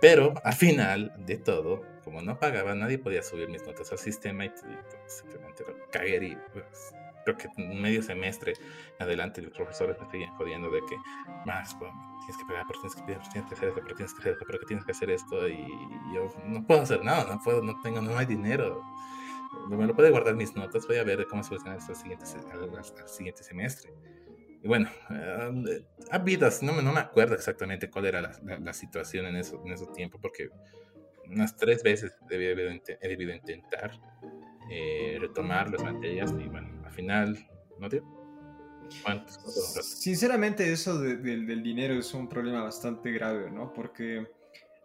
Pero 0.01 0.33
al 0.45 0.55
final 0.55 1.13
de 1.27 1.37
todo, 1.37 1.85
como 2.05 2.23
no 2.23 2.39
pagaba, 2.39 2.75
nadie 2.75 2.97
podía 2.97 3.23
subir 3.23 3.51
mis 3.51 3.63
notas 3.67 3.93
al 3.93 3.99
sistema 3.99 4.47
y, 4.47 4.53
simplemente 5.07 5.63
lo 5.69 5.91
cagué 5.91 6.17
y 6.29 6.39
pues, 6.55 6.95
creo 7.27 7.37
que 7.37 7.63
medio 7.63 8.03
semestre 8.03 8.55
adelante 9.01 9.43
los 9.43 9.53
profesores 9.53 9.97
me 10.01 10.09
seguían 10.11 10.35
jodiendo 10.37 10.71
de 10.71 10.81
que 10.89 10.97
más, 11.45 11.75
pues, 11.75 11.91
tienes 12.21 12.37
que 12.37 12.45
pegar, 12.47 12.65
pero 12.69 12.81
tienes 12.81 12.97
que, 12.97 13.03
tienes 13.03 13.49
que 13.49 13.55
hacer 13.55 13.69
esto, 13.69 13.81
pero 13.83 13.95
tienes 13.97 14.15
que 14.15 14.21
hacer 14.21 14.33
esto, 14.33 14.45
pero 14.47 14.59
tienes 14.67 14.85
que 14.85 14.93
hacer 14.93 15.11
esto 15.11 15.49
y 15.49 15.67
yo 16.15 16.33
no 16.47 16.65
puedo 16.65 16.83
hacer 16.83 17.05
nada, 17.05 17.35
no 17.35 17.41
puedo, 17.43 17.63
no 17.63 17.81
tengo, 17.83 18.01
no 18.01 18.17
hay 18.17 18.27
dinero. 18.27 18.83
Me 19.69 19.87
lo 19.87 19.95
puedo 19.95 20.11
guardar 20.11 20.37
mis 20.37 20.55
notas, 20.55 20.87
voy 20.87 20.99
a 20.99 21.05
ver 21.05 21.27
cómo 21.27 21.43
solucionar 21.43 21.79
esto 21.79 21.93
al 21.93 21.99
siguiente, 21.99 22.27
siguiente 23.07 23.43
semestre. 23.43 23.93
Y 24.63 24.69
bueno, 24.69 24.89
uh, 25.11 25.65
ha 26.11 26.17
habido, 26.17 26.49
no 26.63 26.73
me, 26.73 26.83
no 26.83 26.93
me 26.93 27.01
acuerdo 27.01 27.35
exactamente 27.35 27.91
cuál 27.91 28.07
era 28.07 28.21
la, 28.21 28.59
la, 28.59 28.73
situación 28.73 29.27
en, 29.27 29.37
eso, 29.37 29.63
en 29.65 29.73
ese 29.73 29.87
tiempo, 29.89 30.19
porque 30.21 30.49
unas 31.29 31.57
tres 31.57 31.83
veces 31.83 32.17
he 32.31 32.37
debido 32.37 33.33
intentar 33.33 33.93
eh, 34.71 35.19
retomar 35.21 35.71
las 35.71 35.83
materias 35.83 36.35
y 36.39 36.49
bueno, 36.49 36.76
final 36.97 37.39
no. 37.79 37.89
Sinceramente, 39.83 40.73
eso 40.73 40.99
del 40.99 41.63
dinero 41.63 41.95
es 41.95 42.15
un 42.15 42.29
problema 42.29 42.63
bastante 42.63 43.11
grave, 43.13 43.51
¿no? 43.51 43.73
Porque 43.73 44.27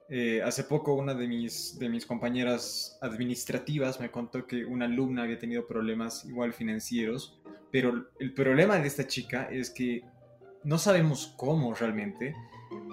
eh, 0.10 0.41
hace 0.44 0.63
poco 0.63 0.94
una 0.94 1.13
de 1.13 1.27
mis, 1.27 1.77
de 1.80 1.88
mis 1.88 2.06
compañeras 2.06 2.98
administrativas 3.01 4.00
me 4.00 4.12
contó 4.12 4.46
que 4.46 4.65
una 4.65 4.86
alumna 4.86 5.24
había 5.24 5.39
tenido 5.39 5.68
problemas 5.68 6.25
igual 6.25 6.53
financieros, 6.53 7.39
pero 7.72 8.10
el 8.20 8.34
problema 8.34 8.77
de 8.77 8.88
esta 8.88 9.08
chica 9.08 9.48
es 9.50 9.70
que 9.70 10.03
no 10.63 10.77
sabemos 10.77 11.34
cómo 11.38 11.74
realmente 11.74 12.36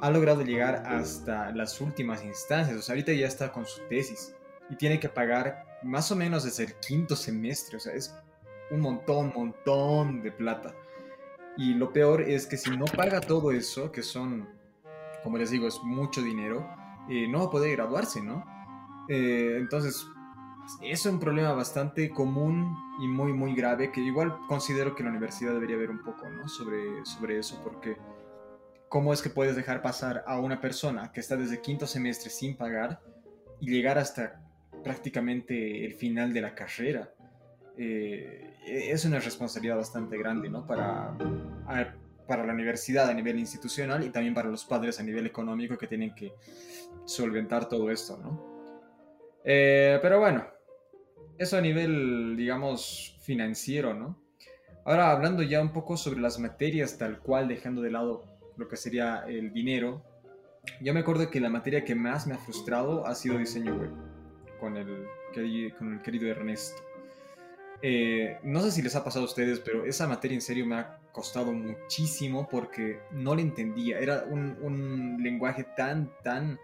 ha 0.01 0.11
logrado 0.11 0.43
llegar 0.43 0.83
hasta 0.87 1.51
las 1.53 1.81
últimas 1.81 2.25
instancias. 2.25 2.79
O 2.79 2.83
sea, 2.83 2.95
ahorita 2.95 3.13
ya 3.13 3.27
está 3.27 3.53
con 3.53 3.67
su 3.67 3.81
tesis 3.89 4.35
y 4.71 4.77
tiene 4.77 5.01
que 5.01 5.09
pagar 5.09 5.65
más 5.83 6.11
o 6.13 6.17
menos 6.17 6.45
desde 6.45 6.65
el 6.65 6.75
quinto 6.75 7.17
semestre. 7.17 7.77
O 7.77 7.81
sea, 7.81 7.95
es 7.95 8.15
un 8.71 8.81
montón, 8.81 9.33
montón 9.35 10.23
de 10.23 10.33
plata. 10.33 10.75
Y 11.57 11.75
lo 11.75 11.93
peor 11.93 12.23
es 12.23 12.47
que 12.47 12.57
si 12.57 12.77
no 12.77 12.85
paga 12.85 13.21
todo 13.21 13.51
eso, 13.51 13.91
que 13.91 14.03
son, 14.03 14.49
como 15.23 15.39
les 15.39 15.51
digo, 15.51 15.67
es 15.67 15.81
mucho 15.83 16.23
dinero, 16.23 16.69
eh, 17.09 17.27
no 17.29 17.41
va 17.41 17.45
a 17.47 17.51
poder 17.51 17.73
graduarse, 17.73 18.23
¿no? 18.23 18.45
Eh, 19.09 19.57
entonces, 19.59 20.07
es 20.83 21.07
un 21.07 21.19
problema 21.19 21.53
bastante 21.53 22.11
común 22.11 22.77
y 23.01 23.09
muy, 23.09 23.33
muy 23.33 23.55
grave 23.55 23.91
que 23.91 24.01
igual 24.01 24.39
considero 24.47 24.95
que 24.95 25.03
la 25.03 25.11
universidad 25.11 25.55
debería 25.55 25.77
ver 25.77 25.91
un 25.91 26.03
poco, 26.03 26.29
¿no? 26.29 26.49
Sobre, 26.49 27.05
sobre 27.05 27.39
eso, 27.39 27.61
porque 27.65 27.97
¿cómo 28.89 29.13
es 29.13 29.23
que 29.23 29.31
puedes 29.31 29.57
dejar 29.57 29.83
pasar 29.83 30.25
a 30.27 30.39
una 30.39 30.61
persona 30.61 31.11
que 31.11 31.21
está 31.21 31.37
desde 31.37 31.61
quinto 31.61 31.87
semestre 31.87 32.31
sin 32.31 32.57
pagar 32.57 33.01
y 33.61 33.71
llegar 33.71 33.99
hasta 33.99 34.41
prácticamente 34.85 35.85
el 35.85 35.95
final 35.95 36.33
de 36.33 36.41
la 36.43 36.55
carrera? 36.55 37.13
Eh, 37.79 38.55
es 38.67 39.05
una 39.05 39.21
responsabilidad 39.21 39.77
bastante 39.77 40.19
grande, 40.19 40.51
¿no? 40.51 40.67
Para, 40.67 41.17
para 42.27 42.45
la 42.45 42.53
universidad 42.53 43.09
a 43.09 43.15
nivel 43.15 43.39
institucional 43.39 44.05
y 44.05 44.11
también 44.11 44.35
para 44.35 44.51
los 44.51 44.65
padres 44.65 44.99
a 44.99 45.03
nivel 45.03 45.27
económico 45.27 45.79
que 45.79 45.87
tienen 45.87 46.15
que 46.15 46.35
solventar 47.05 47.69
todo 47.69 47.91
esto, 47.91 48.19
¿no? 48.19 48.59
Eh, 49.45 49.99
pero 50.03 50.19
bueno, 50.19 50.45
eso 51.39 51.57
a 51.57 51.61
nivel, 51.61 52.37
digamos, 52.37 53.17
financiero, 53.23 53.95
¿no? 53.95 54.21
Ahora 54.85 55.13
hablando 55.13 55.43
ya 55.43 55.61
un 55.61 55.73
poco 55.73 55.97
sobre 55.97 56.21
las 56.21 56.39
materias 56.39 56.99
tal 56.99 57.21
cual, 57.21 57.49
dejando 57.49 57.81
de 57.81 57.91
lado 57.91 58.25
lo 58.57 58.69
que 58.69 58.77
sería 58.77 59.25
el 59.27 59.53
dinero, 59.53 60.03
yo 60.81 60.93
me 60.93 61.01
acuerdo 61.01 61.31
que 61.31 61.41
la 61.41 61.49
materia 61.49 61.85
que 61.85 61.95
más 61.95 62.27
me 62.27 62.35
ha 62.35 62.39
frustrado 62.39 63.07
ha 63.07 63.15
sido 63.15 63.39
diseño 63.39 63.75
web, 63.75 63.91
con 64.59 64.77
el, 64.77 65.07
con 65.79 65.95
el 65.95 66.03
querido 66.03 66.29
Ernesto. 66.29 66.88
Eh, 67.81 68.39
no 68.43 68.61
sé 68.61 68.73
si 68.73 68.83
les 68.83 68.97
ha 68.97 69.05
pasado 69.05 69.25
a 69.25 69.29
ustedes, 69.29 69.61
pero 69.61 69.85
esa 69.85 70.09
materia 70.09 70.35
en 70.35 70.41
serio 70.41 70.67
me 70.67 70.77
ha 70.77 70.99
costado 71.13 71.53
muchísimo 71.53 72.49
porque 72.49 73.01
no 73.13 73.35
la 73.35 73.43
entendía. 73.43 73.99
Era 73.99 74.25
un, 74.29 74.57
un 74.61 75.23
lenguaje 75.23 75.65
tan, 75.77 76.13
tan 76.23 76.59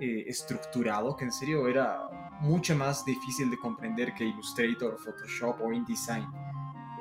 eh, 0.00 0.24
estructurado 0.26 1.16
que 1.16 1.24
en 1.24 1.32
serio 1.32 1.68
era 1.68 2.08
mucho 2.40 2.76
más 2.76 3.04
difícil 3.04 3.50
de 3.50 3.58
comprender 3.58 4.12
que 4.14 4.24
Illustrator, 4.24 4.98
Photoshop 4.98 5.60
o 5.62 5.72
InDesign. 5.72 6.26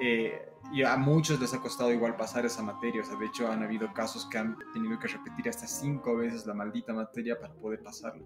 Eh, 0.01 0.50
y 0.74 0.83
a 0.83 0.97
muchos 0.97 1.39
les 1.39 1.53
ha 1.53 1.59
costado 1.59 1.91
igual 1.91 2.15
pasar 2.15 2.45
esa 2.45 2.63
materia. 2.63 3.01
O 3.01 3.05
sea, 3.05 3.17
de 3.17 3.25
hecho 3.25 3.51
han 3.51 3.63
habido 3.63 3.93
casos 3.93 4.25
que 4.25 4.38
han 4.38 4.57
tenido 4.74 4.97
que 5.00 5.07
repetir 5.07 5.50
hasta 5.50 5.67
cinco 5.67 6.15
veces 6.15 6.45
la 6.45 6.53
maldita 6.53 6.93
materia 6.93 7.39
para 7.39 7.53
poder 7.53 7.81
pasarla. 7.83 8.24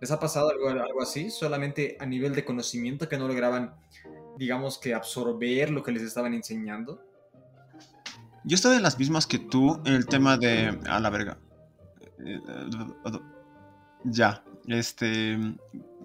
¿Les 0.00 0.10
ha 0.10 0.20
pasado 0.20 0.50
algo, 0.50 0.68
algo 0.68 1.02
así? 1.02 1.30
Solamente 1.30 1.96
a 1.98 2.06
nivel 2.06 2.34
de 2.34 2.44
conocimiento 2.44 3.08
que 3.08 3.18
no 3.18 3.26
lograban, 3.26 3.74
digamos 4.36 4.78
que 4.78 4.94
absorber 4.94 5.70
lo 5.70 5.82
que 5.82 5.92
les 5.92 6.02
estaban 6.02 6.34
enseñando. 6.34 7.02
Yo 8.44 8.54
estaba 8.54 8.76
en 8.76 8.82
las 8.82 8.98
mismas 8.98 9.26
que 9.26 9.38
tú 9.38 9.80
en 9.84 9.94
el 9.94 10.06
tema 10.06 10.36
de... 10.38 10.78
A 10.88 11.00
la 11.00 11.10
verga. 11.10 11.38
Eh, 12.24 12.40
ya, 14.04 14.44
este... 14.68 15.38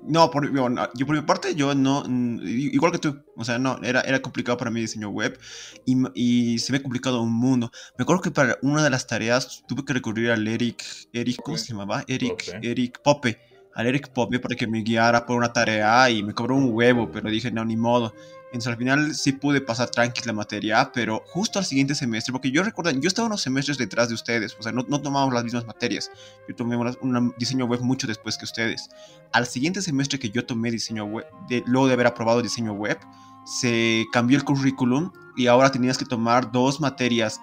No, 0.03 0.31
por, 0.31 0.51
yo 0.51 1.05
por 1.05 1.15
mi 1.15 1.21
parte, 1.21 1.53
yo 1.53 1.75
no, 1.75 2.03
igual 2.43 2.91
que 2.91 2.97
tú, 2.97 3.23
o 3.35 3.45
sea, 3.45 3.59
no, 3.59 3.79
era, 3.83 4.01
era 4.01 4.19
complicado 4.19 4.57
para 4.57 4.71
mí 4.71 4.81
diseño 4.81 5.09
web 5.09 5.39
y, 5.85 5.95
y, 6.15 6.57
se 6.57 6.71
me 6.71 6.79
ha 6.79 6.81
complicado 6.81 7.21
un 7.21 7.31
mundo. 7.31 7.71
Me 7.99 8.03
acuerdo 8.03 8.23
que 8.23 8.31
para 8.31 8.57
una 8.63 8.83
de 8.83 8.89
las 8.89 9.05
tareas 9.05 9.63
tuve 9.67 9.85
que 9.85 9.93
recurrir 9.93 10.31
al 10.31 10.47
Eric, 10.47 10.83
Eric, 11.13 11.43
¿cómo 11.43 11.55
se 11.55 11.67
llamaba? 11.67 12.03
Eric, 12.07 12.59
Eric 12.63 12.99
Pope, 13.03 13.39
al 13.75 13.87
Eric 13.87 14.09
Pope 14.09 14.39
para 14.39 14.55
que 14.55 14.67
me 14.67 14.81
guiara 14.81 15.25
por 15.25 15.37
una 15.37 15.53
tarea 15.53 16.09
y 16.09 16.23
me 16.23 16.33
cobró 16.33 16.55
un 16.55 16.69
huevo, 16.73 17.09
pero 17.11 17.29
dije, 17.29 17.51
no, 17.51 17.63
ni 17.65 17.77
modo. 17.77 18.13
Entonces 18.47 18.67
al 18.67 18.77
final 18.77 19.15
sí 19.15 19.31
pude 19.31 19.61
pasar 19.61 19.89
tranquila 19.89 20.27
la 20.27 20.33
materia, 20.33 20.91
pero 20.93 21.23
justo 21.27 21.57
al 21.57 21.63
siguiente 21.63 21.95
semestre, 21.95 22.33
porque 22.33 22.51
yo 22.51 22.63
recuerdo, 22.63 22.91
yo 22.91 23.07
estaba 23.07 23.27
unos 23.27 23.41
semestres 23.41 23.77
detrás 23.77 24.09
de 24.09 24.15
ustedes, 24.15 24.57
o 24.59 24.61
sea, 24.61 24.73
no, 24.73 24.85
no 24.89 25.01
tomábamos 25.01 25.33
las 25.33 25.45
mismas 25.45 25.65
materias. 25.65 26.11
Yo 26.49 26.55
tomé 26.55 26.75
un 26.75 27.33
diseño 27.37 27.65
web 27.65 27.79
mucho 27.79 28.07
después 28.07 28.37
que 28.37 28.43
ustedes. 28.43 28.89
Al 29.31 29.47
siguiente 29.47 29.81
semestre 29.81 30.19
que 30.19 30.29
yo 30.29 30.45
tomé 30.45 30.69
diseño 30.69 31.05
web, 31.05 31.25
de, 31.47 31.63
luego 31.65 31.87
de 31.87 31.93
haber 31.93 32.07
aprobado 32.07 32.41
diseño 32.41 32.73
web, 32.73 32.97
se 33.45 34.05
cambió 34.11 34.37
el 34.37 34.43
currículum 34.43 35.11
y 35.37 35.47
ahora 35.47 35.71
tenías 35.71 35.97
que 35.97 36.05
tomar 36.05 36.51
dos 36.51 36.81
materias 36.81 37.39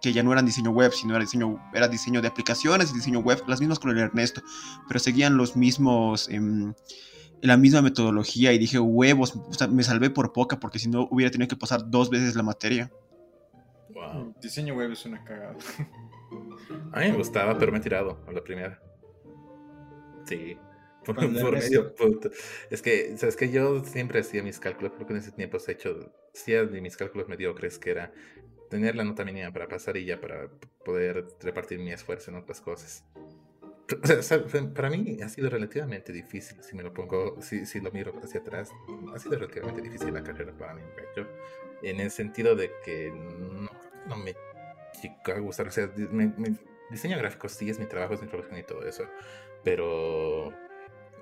que 0.00 0.12
ya 0.12 0.22
no 0.22 0.32
eran 0.32 0.46
diseño 0.46 0.70
web, 0.70 0.92
sino 0.92 1.14
era 1.14 1.22
diseño, 1.22 1.58
era 1.74 1.88
diseño 1.88 2.22
de 2.22 2.28
aplicaciones 2.28 2.90
y 2.90 2.94
diseño 2.94 3.20
web, 3.20 3.42
las 3.46 3.60
mismas 3.60 3.78
con 3.78 3.90
el 3.90 3.98
Ernesto, 3.98 4.42
pero 4.88 5.00
seguían 5.00 5.36
los 5.36 5.56
mismos... 5.56 6.28
Eh, 6.28 6.40
la 7.42 7.56
misma 7.56 7.82
metodología 7.82 8.52
y 8.52 8.58
dije, 8.58 8.78
huevos, 8.78 9.34
me 9.70 9.82
salvé 9.82 10.10
por 10.10 10.32
poca 10.32 10.58
porque 10.58 10.78
si 10.78 10.88
no 10.88 11.06
hubiera 11.10 11.30
tenido 11.30 11.48
que 11.48 11.56
pasar 11.56 11.82
dos 11.90 12.10
veces 12.10 12.34
la 12.34 12.42
materia. 12.42 12.90
Wow. 13.90 14.34
Diseño 14.40 14.74
web 14.74 14.92
es 14.92 15.04
una 15.04 15.22
cagada. 15.22 15.56
A 16.92 17.00
mí 17.00 17.10
me 17.10 17.16
gustaba, 17.16 17.56
pero 17.58 17.72
me 17.72 17.78
he 17.78 17.80
tirado 17.80 18.24
a 18.26 18.32
la 18.32 18.42
primera. 18.42 18.80
Sí. 20.24 20.58
Por, 21.04 21.16
medio 21.52 21.94
punto. 21.94 22.30
Es 22.70 22.82
que, 22.82 23.16
¿sabes 23.16 23.36
que 23.36 23.50
Yo 23.50 23.84
siempre 23.84 24.20
hacía 24.20 24.42
mis 24.42 24.58
cálculos, 24.58 24.92
creo 24.94 25.06
que 25.06 25.12
en 25.12 25.18
ese 25.20 25.32
tiempo 25.32 25.58
he 25.64 25.72
hecho, 25.72 26.12
hacía 26.34 26.64
de 26.64 26.80
mis 26.80 26.96
cálculos 26.96 27.28
mediocres, 27.28 27.78
que 27.78 27.90
era 27.90 28.12
tener 28.68 28.96
la 28.96 29.04
nota 29.04 29.24
mínima 29.24 29.52
para 29.52 29.68
pasar 29.68 29.96
y 29.96 30.04
ya 30.04 30.20
para 30.20 30.48
poder 30.84 31.26
repartir 31.40 31.78
mi 31.78 31.92
esfuerzo 31.92 32.30
en 32.30 32.38
otras 32.38 32.60
cosas. 32.60 33.04
O 34.02 34.22
sea, 34.22 34.44
para 34.74 34.90
mí 34.90 35.18
ha 35.22 35.28
sido 35.28 35.48
relativamente 35.48 36.12
difícil, 36.12 36.60
si 36.60 36.74
me 36.74 36.82
lo 36.82 36.92
pongo, 36.92 37.40
si, 37.40 37.66
si 37.66 37.80
lo 37.80 37.92
miro 37.92 38.12
hacia 38.20 38.40
atrás, 38.40 38.72
ha 39.14 39.18
sido 39.20 39.36
relativamente 39.36 39.80
difícil 39.80 40.12
la 40.12 40.24
carrera 40.24 40.52
para 40.58 40.74
mí, 40.74 40.82
pecho, 40.96 41.28
en 41.82 42.00
el 42.00 42.10
sentido 42.10 42.56
de 42.56 42.72
que 42.84 43.12
no, 43.12 43.70
no 44.08 44.16
me 44.16 44.34
a 45.24 45.38
gustar, 45.38 45.68
o 45.68 45.70
sea, 45.70 45.88
diseño 46.90 47.18
gráfico 47.18 47.48
sí 47.48 47.70
es 47.70 47.78
mi 47.78 47.86
trabajo, 47.86 48.14
es 48.14 48.22
mi 48.22 48.28
profesión 48.28 48.58
y 48.58 48.62
todo 48.62 48.86
eso, 48.86 49.04
pero 49.62 50.52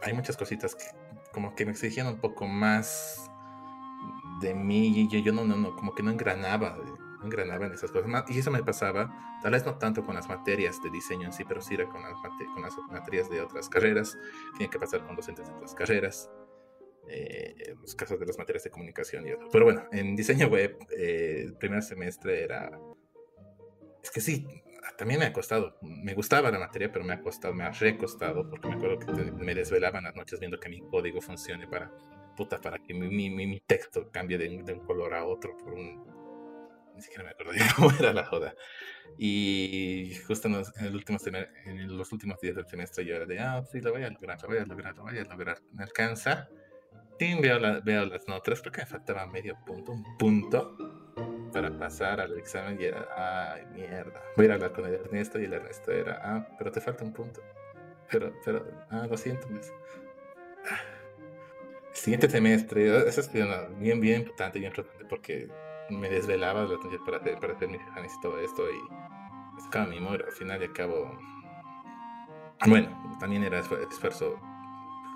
hay 0.03 0.13
muchas 0.13 0.37
cositas 0.37 0.75
que 0.75 0.85
como 1.33 1.55
que 1.55 1.65
me 1.65 1.73
exigían 1.73 2.07
un 2.07 2.21
poco 2.21 2.47
más 2.47 3.31
de 4.41 4.55
mí 4.55 4.89
y 4.89 5.09
yo, 5.09 5.19
yo 5.19 5.33
no, 5.33 5.45
no, 5.45 5.57
no, 5.57 5.75
como 5.75 5.95
que 5.95 6.03
no 6.03 6.11
engranaba 6.11 6.79
en 7.33 7.73
esas 7.73 7.91
cosas. 7.91 8.25
Y 8.29 8.39
eso 8.39 8.51
me 8.51 8.63
pasaba, 8.63 9.39
tal 9.43 9.53
vez 9.53 9.65
no 9.65 9.79
tanto 9.79 10.05
con 10.05 10.15
las 10.15 10.29
materias 10.29 10.83
de 10.83 10.91
diseño 10.91 11.27
en 11.27 11.33
sí, 11.33 11.45
pero 11.45 11.61
sí 11.61 11.75
era 11.75 11.87
con 11.87 12.03
las, 12.03 12.15
materias 12.91 13.31
de 13.31 13.41
otras 13.41 13.69
carreras. 13.69 14.17
Tiene 14.57 14.71
que 14.71 14.79
pasar 14.79 15.05
con 15.07 15.17
docentes 15.17 15.47
de 15.47 15.55
otras 15.55 15.75
carreras. 15.75 16.31
Eh, 17.09 17.75
los 17.81 17.95
casos 17.95 18.19
de 18.19 18.25
las 18.27 18.39
materias 18.39 18.65
de 18.65 18.71
comunicación 18.71 19.27
y 19.27 19.33
otros. 19.33 19.51
Pero 19.53 19.65
bueno, 19.67 19.85
en 19.93 20.17
diseño 20.17 20.49
web, 20.49 20.77
eh, 20.97 21.43
el 21.45 21.55
primer 21.55 21.83
semestre 21.83 22.43
era... 22.45 22.71
Es 24.03 24.11
que 24.11 24.21
sí, 24.21 24.47
también 24.97 25.21
me 25.21 25.27
ha 25.27 25.33
costado. 25.33 25.77
Me 25.83 26.15
gustaba 26.15 26.51
la 26.51 26.59
materia, 26.59 26.91
pero 26.93 27.05
me 27.05 27.15
ha 27.15 27.21
costado, 27.21 27.55
me 27.55 27.65
ha 27.65 27.71
recostado, 27.71 28.49
porque 28.49 28.69
me 28.69 28.75
acuerdo 28.75 28.99
que 28.99 29.13
me 29.33 29.55
desvelaban 29.55 30.05
las 30.05 30.15
noches 30.15 30.41
viendo 30.41 30.59
que 30.59 30.69
mi 30.69 30.81
código 30.81 31.21
funcione 31.21 31.67
para, 31.67 31.91
puta, 32.37 32.61
para 32.61 32.79
que 32.79 32.95
mi 32.95 33.61
texto 33.61 34.11
cambie 34.11 34.39
de, 34.39 34.63
de, 34.63 34.73
un 34.73 34.81
color 34.81 35.15
a 35.15 35.25
otro 35.25 35.57
por 35.57 35.75
un 35.75 36.24
ni 36.95 37.03
siquiera 37.03 37.25
me 37.25 37.31
acuerdo 37.31 37.53
cómo 37.77 37.91
era 37.93 38.13
la 38.13 38.25
joda. 38.25 38.55
Y 39.19 40.15
justo 40.27 40.49
en 40.49 40.55
los, 40.55 40.77
en, 40.77 40.87
el 40.87 40.95
último 40.95 41.19
en 41.67 41.97
los 41.97 42.13
últimos 42.13 42.41
días 42.41 42.57
del 42.57 42.67
semestre 42.67 43.05
yo 43.05 43.15
era 43.15 43.27
de, 43.27 43.39
ah, 43.39 43.63
sí, 43.71 43.81
lo 43.81 43.93
voy 43.93 44.03
a 44.03 44.11
lograr, 44.11 44.41
lo 44.43 44.49
voy 44.49 44.59
a 44.59 44.65
lograr, 44.65 44.97
lo 44.97 45.03
voy 45.05 45.19
a 45.19 45.25
lograr. 45.25 45.59
Me 45.73 45.85
alcanza. 45.85 46.49
Y 47.19 47.41
veo, 47.41 47.61
veo 47.83 48.07
las 48.07 48.27
notas, 48.27 48.61
creo 48.61 48.73
que 48.73 48.81
me 48.81 48.87
faltaba 48.87 49.25
medio 49.27 49.57
punto, 49.65 49.93
un 49.93 50.19
punto 50.19 50.77
para 51.53 51.71
pasar 51.79 52.21
al 52.21 52.37
examen 52.37 52.81
y 52.81 52.85
era, 52.85 53.07
ay, 53.17 53.65
mierda. 53.67 54.21
Voy 54.37 54.45
a 54.45 54.47
ir 54.47 54.51
a 54.51 54.55
hablar 54.55 54.73
con 54.73 54.85
el 54.87 54.95
Ernesto 54.95 55.41
y 55.41 55.45
el 55.45 55.53
Ernesto 55.53 55.93
era, 55.93 56.21
ah, 56.23 56.49
pero 56.59 56.73
te 56.73 56.81
falta 56.81 57.05
un 57.05 57.13
punto. 57.13 57.41
Pero, 58.11 58.33
pero, 58.45 58.67
ah, 58.91 59.07
lo 59.09 59.17
siento. 59.17 59.47
Pues. 59.49 59.73
Siguiente 61.93 62.29
semestre, 62.29 63.09
eso 63.09 63.21
es 63.21 63.33
bien, 63.33 64.01
bien 64.01 64.23
importante, 64.23 64.59
bien 64.59 64.73
importante 64.73 65.05
porque 65.05 65.49
me 65.91 66.09
desvelaba 66.09 66.67
para 67.05 67.19
hacer, 67.19 67.39
para 67.39 67.53
hacer 67.53 67.69
mis 67.69 67.81
exámenes 67.81 68.15
y 68.15 68.21
todo 68.21 68.39
esto 68.39 68.65
y 68.71 69.63
sacaba 69.63 69.87
mi 69.87 69.99
humor 69.99 70.25
al 70.27 70.33
final 70.33 70.61
y 70.61 70.65
al 70.65 70.73
cabo 70.73 71.19
bueno 72.67 73.17
también 73.21 73.45
era 73.45 73.59
esfuerzo 73.59 74.39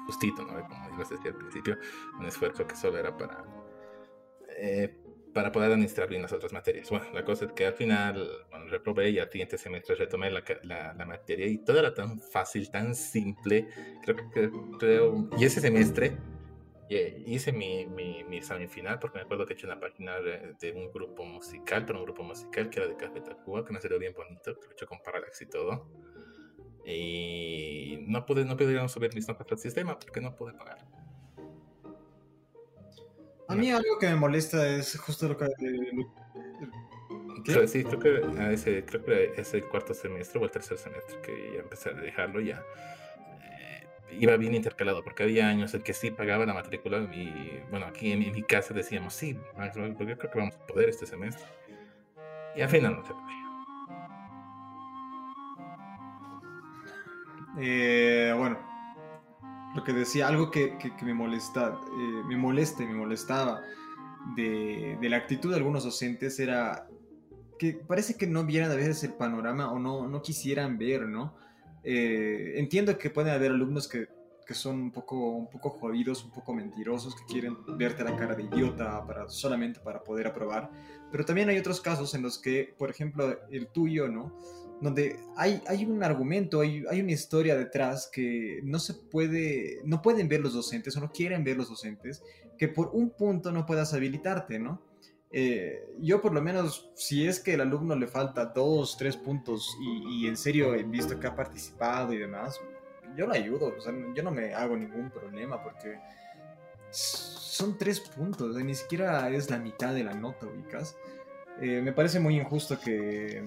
justito 0.06 0.42
¿no? 0.42 0.68
como 0.68 0.98
les 0.98 1.08
decía 1.08 1.30
al 1.30 1.36
principio 1.36 1.76
un 2.18 2.26
esfuerzo 2.26 2.66
que 2.66 2.76
solo 2.76 2.98
era 2.98 3.16
para 3.16 3.44
eh, 4.56 4.94
para 5.32 5.52
poder 5.52 5.70
administrar 5.70 6.08
bien 6.08 6.22
las 6.22 6.32
otras 6.32 6.52
materias. 6.52 6.90
Bueno, 6.90 7.06
la 7.12 7.24
cosa 7.24 7.44
es 7.44 7.52
que 7.52 7.66
al 7.66 7.74
final, 7.74 8.28
bueno, 8.50 8.66
reprobé 8.66 9.10
y 9.10 9.18
al 9.18 9.30
siguiente 9.30 9.58
semestre 9.58 9.94
retomé 9.94 10.30
la, 10.30 10.42
la, 10.62 10.94
la, 10.94 11.06
materia 11.06 11.46
y 11.46 11.58
todo 11.58 11.78
era 11.78 11.94
tan 11.94 12.18
fácil, 12.18 12.70
tan 12.70 12.94
simple. 12.94 13.68
Creo 14.02 14.16
que, 14.16 14.50
creo, 14.78 15.28
y 15.38 15.44
ese 15.44 15.60
semestre 15.60 16.16
hice 16.90 17.52
mi, 17.52 17.86
mi, 17.86 18.24
mi, 18.24 18.38
examen 18.38 18.68
final 18.68 18.98
porque 18.98 19.18
me 19.18 19.24
acuerdo 19.24 19.44
que 19.44 19.52
he 19.52 19.56
hecho 19.56 19.66
una 19.66 19.78
página 19.78 20.16
de, 20.20 20.72
un 20.72 20.90
grupo 20.90 21.24
musical, 21.24 21.84
pero 21.84 21.98
un 21.98 22.04
grupo 22.04 22.22
musical 22.22 22.70
que 22.70 22.80
era 22.80 22.88
de 22.88 22.96
Café 22.96 23.20
Tacuba, 23.20 23.64
que 23.64 23.72
me 23.72 23.80
salió 23.80 23.98
bien 23.98 24.14
bonito, 24.14 24.54
que 24.58 24.64
lo 24.64 24.70
he 24.70 24.72
hecho 24.72 24.86
con 24.86 25.00
Parallax 25.02 25.42
y 25.42 25.46
todo. 25.46 25.86
Y 26.84 28.04
no 28.08 28.24
pude, 28.24 28.44
no 28.46 28.56
pude 28.56 28.88
subir 28.88 29.14
mis 29.14 29.28
notas 29.28 29.46
al 29.50 29.58
sistema 29.58 29.98
porque 29.98 30.20
no 30.20 30.34
pude 30.34 30.54
pagar. 30.54 30.78
A 33.48 33.54
mí 33.54 33.70
algo 33.70 33.98
que 33.98 34.08
me 34.08 34.16
molesta 34.16 34.66
es 34.68 34.98
justo 34.98 35.28
lo 35.28 35.36
que... 35.36 35.46
Sí, 37.66 37.84
creo 37.84 37.98
que, 38.00 38.52
ese, 38.52 38.84
creo 38.84 39.04
que 39.04 39.32
es 39.36 39.54
el 39.54 39.66
cuarto 39.68 39.94
semestre 39.94 40.40
o 40.40 40.44
el 40.44 40.50
tercer 40.50 40.76
semestre 40.76 41.18
que 41.22 41.52
ya 41.54 41.60
empecé 41.60 41.90
a 41.90 41.92
dejarlo 41.92 42.40
ya 42.40 42.62
iba 44.12 44.36
bien 44.36 44.54
intercalado, 44.54 45.02
porque 45.02 45.22
había 45.22 45.48
años 45.48 45.74
en 45.74 45.82
que 45.82 45.92
sí 45.92 46.10
pagaba 46.10 46.46
la 46.46 46.54
matrícula 46.54 46.98
y 47.12 47.60
bueno, 47.70 47.86
aquí 47.86 48.12
en, 48.12 48.20
mi 48.20 48.42
casa 48.42 48.74
decíamos, 48.74 49.14
sí, 49.14 49.34
yo 49.34 49.94
creo 49.96 50.18
que 50.18 50.38
vamos 50.38 50.56
a 50.56 50.66
poder 50.66 50.88
este 50.88 51.06
semestre. 51.06 51.46
Y 52.56 52.62
al 52.62 52.68
final 52.68 52.96
no 52.96 53.06
se 53.06 53.12
podía. 53.12 53.38
Eh, 57.60 58.34
bueno, 58.36 58.58
lo 59.74 59.84
que 59.84 59.92
decía, 59.92 60.28
algo 60.28 60.50
que, 60.50 60.76
me 61.02 61.14
molesta, 61.14 61.68
eh, 61.68 62.22
me 62.26 62.36
molesta 62.36 62.82
y 62.82 62.86
me 62.86 62.94
molestaba 62.94 63.60
de, 64.36 64.96
de, 65.00 65.08
la 65.08 65.16
actitud 65.16 65.50
de 65.50 65.56
algunos 65.56 65.84
docentes 65.84 66.38
era 66.38 66.86
que 67.58 67.72
parece 67.72 68.16
que 68.16 68.26
no 68.26 68.44
vieran 68.44 68.70
a 68.70 68.76
veces 68.76 69.02
el 69.04 69.14
panorama 69.14 69.72
o 69.72 69.78
no, 69.78 70.06
no 70.06 70.22
quisieran 70.22 70.78
ver, 70.78 71.06
¿no? 71.06 71.34
Eh, 71.90 72.58
entiendo 72.58 72.98
que 72.98 73.08
pueden 73.08 73.32
haber 73.32 73.50
alumnos 73.50 73.88
que, 73.88 74.08
que, 74.46 74.52
son 74.52 74.78
un 74.78 74.92
poco, 74.92 75.30
un 75.30 75.48
poco 75.48 75.70
jodidos, 75.70 76.22
un 76.22 76.30
poco 76.30 76.52
mentirosos, 76.52 77.16
que 77.16 77.24
quieren 77.24 77.56
verte 77.78 78.04
la 78.04 78.14
cara 78.14 78.34
de 78.34 78.42
idiota 78.42 79.06
para, 79.06 79.26
solamente 79.30 79.80
para 79.80 80.04
poder 80.04 80.26
aprobar, 80.26 80.70
pero 81.10 81.24
también 81.24 81.48
hay 81.48 81.56
otros 81.56 81.80
casos 81.80 82.12
en 82.12 82.20
los 82.20 82.38
que, 82.38 82.74
por 82.76 82.90
ejemplo, 82.90 83.38
el 83.50 83.68
tuyo, 83.68 84.06
¿no? 84.06 84.36
Donde 84.82 85.18
hay, 85.34 85.62
hay 85.66 85.86
un 85.86 86.02
argumento, 86.02 86.60
hay, 86.60 86.84
hay 86.90 87.00
una 87.00 87.12
historia 87.12 87.56
detrás 87.56 88.10
que 88.12 88.60
no 88.64 88.80
se 88.80 88.92
puede, 88.92 89.80
no 89.86 90.02
pueden 90.02 90.28
ver 90.28 90.40
los 90.40 90.52
docentes 90.52 90.94
o 90.94 91.00
no 91.00 91.10
quieren 91.10 91.42
ver 91.42 91.56
los 91.56 91.70
docentes, 91.70 92.22
que 92.58 92.68
por 92.68 92.90
un 92.92 93.08
punto 93.08 93.50
no 93.50 93.64
puedas 93.64 93.94
habilitarte, 93.94 94.58
¿no? 94.58 94.82
Eh, 95.30 95.86
yo 96.00 96.22
por 96.22 96.32
lo 96.32 96.40
menos, 96.40 96.90
si 96.94 97.26
es 97.26 97.40
que 97.40 97.54
el 97.54 97.60
alumno 97.60 97.94
le 97.94 98.06
falta 98.06 98.46
dos, 98.46 98.96
tres 98.96 99.16
puntos 99.16 99.76
y, 99.80 100.26
en 100.26 100.36
serio 100.36 100.74
he 100.74 100.82
visto 100.82 101.20
que 101.20 101.26
ha 101.26 101.34
participado 101.34 102.12
y 102.12 102.18
demás, 102.18 102.58
yo 103.16 103.26
lo 103.26 103.34
ayudo, 103.34 103.74
o 103.76 103.80
sea, 103.80 103.92
yo 104.14 104.22
no 104.22 104.30
me 104.30 104.54
hago 104.54 104.76
ningún 104.76 105.10
problema 105.10 105.62
porque 105.62 105.98
son 106.90 107.76
tres 107.76 108.00
puntos, 108.00 108.56
ni 108.56 108.74
siquiera 108.74 109.28
es 109.30 109.50
la 109.50 109.58
mitad 109.58 109.92
de 109.94 110.04
la 110.04 110.14
nota, 110.14 110.46
ubicas. 110.46 110.96
Eh, 111.60 111.82
me 111.82 111.92
parece 111.92 112.20
muy 112.20 112.36
injusto 112.36 112.78
que, 112.80 113.42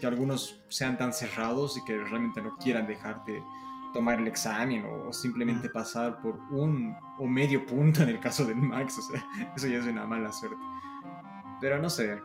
que, 0.00 0.06
algunos 0.06 0.62
sean 0.68 0.96
tan 0.96 1.12
cerrados 1.12 1.76
y 1.76 1.84
que 1.84 1.98
realmente 1.98 2.40
no 2.40 2.56
quieran 2.56 2.86
dejarte 2.86 3.42
tomar 3.92 4.18
el 4.18 4.26
examen 4.26 4.84
o, 4.86 5.12
simplemente 5.12 5.68
pasar 5.68 6.20
por 6.22 6.34
un 6.50 6.96
o 7.18 7.26
medio 7.26 7.64
punto 7.66 8.02
en 8.02 8.08
el 8.08 8.20
caso 8.20 8.44
del 8.44 8.56
Max, 8.56 8.98
o 8.98 9.02
sea, 9.02 9.24
eso 9.56 9.68
ya 9.68 9.78
es 9.78 9.84
una 9.84 10.06
mala 10.06 10.32
suerte. 10.32 10.56
Pero 11.62 11.78
no 11.78 11.88
sé. 11.88 12.18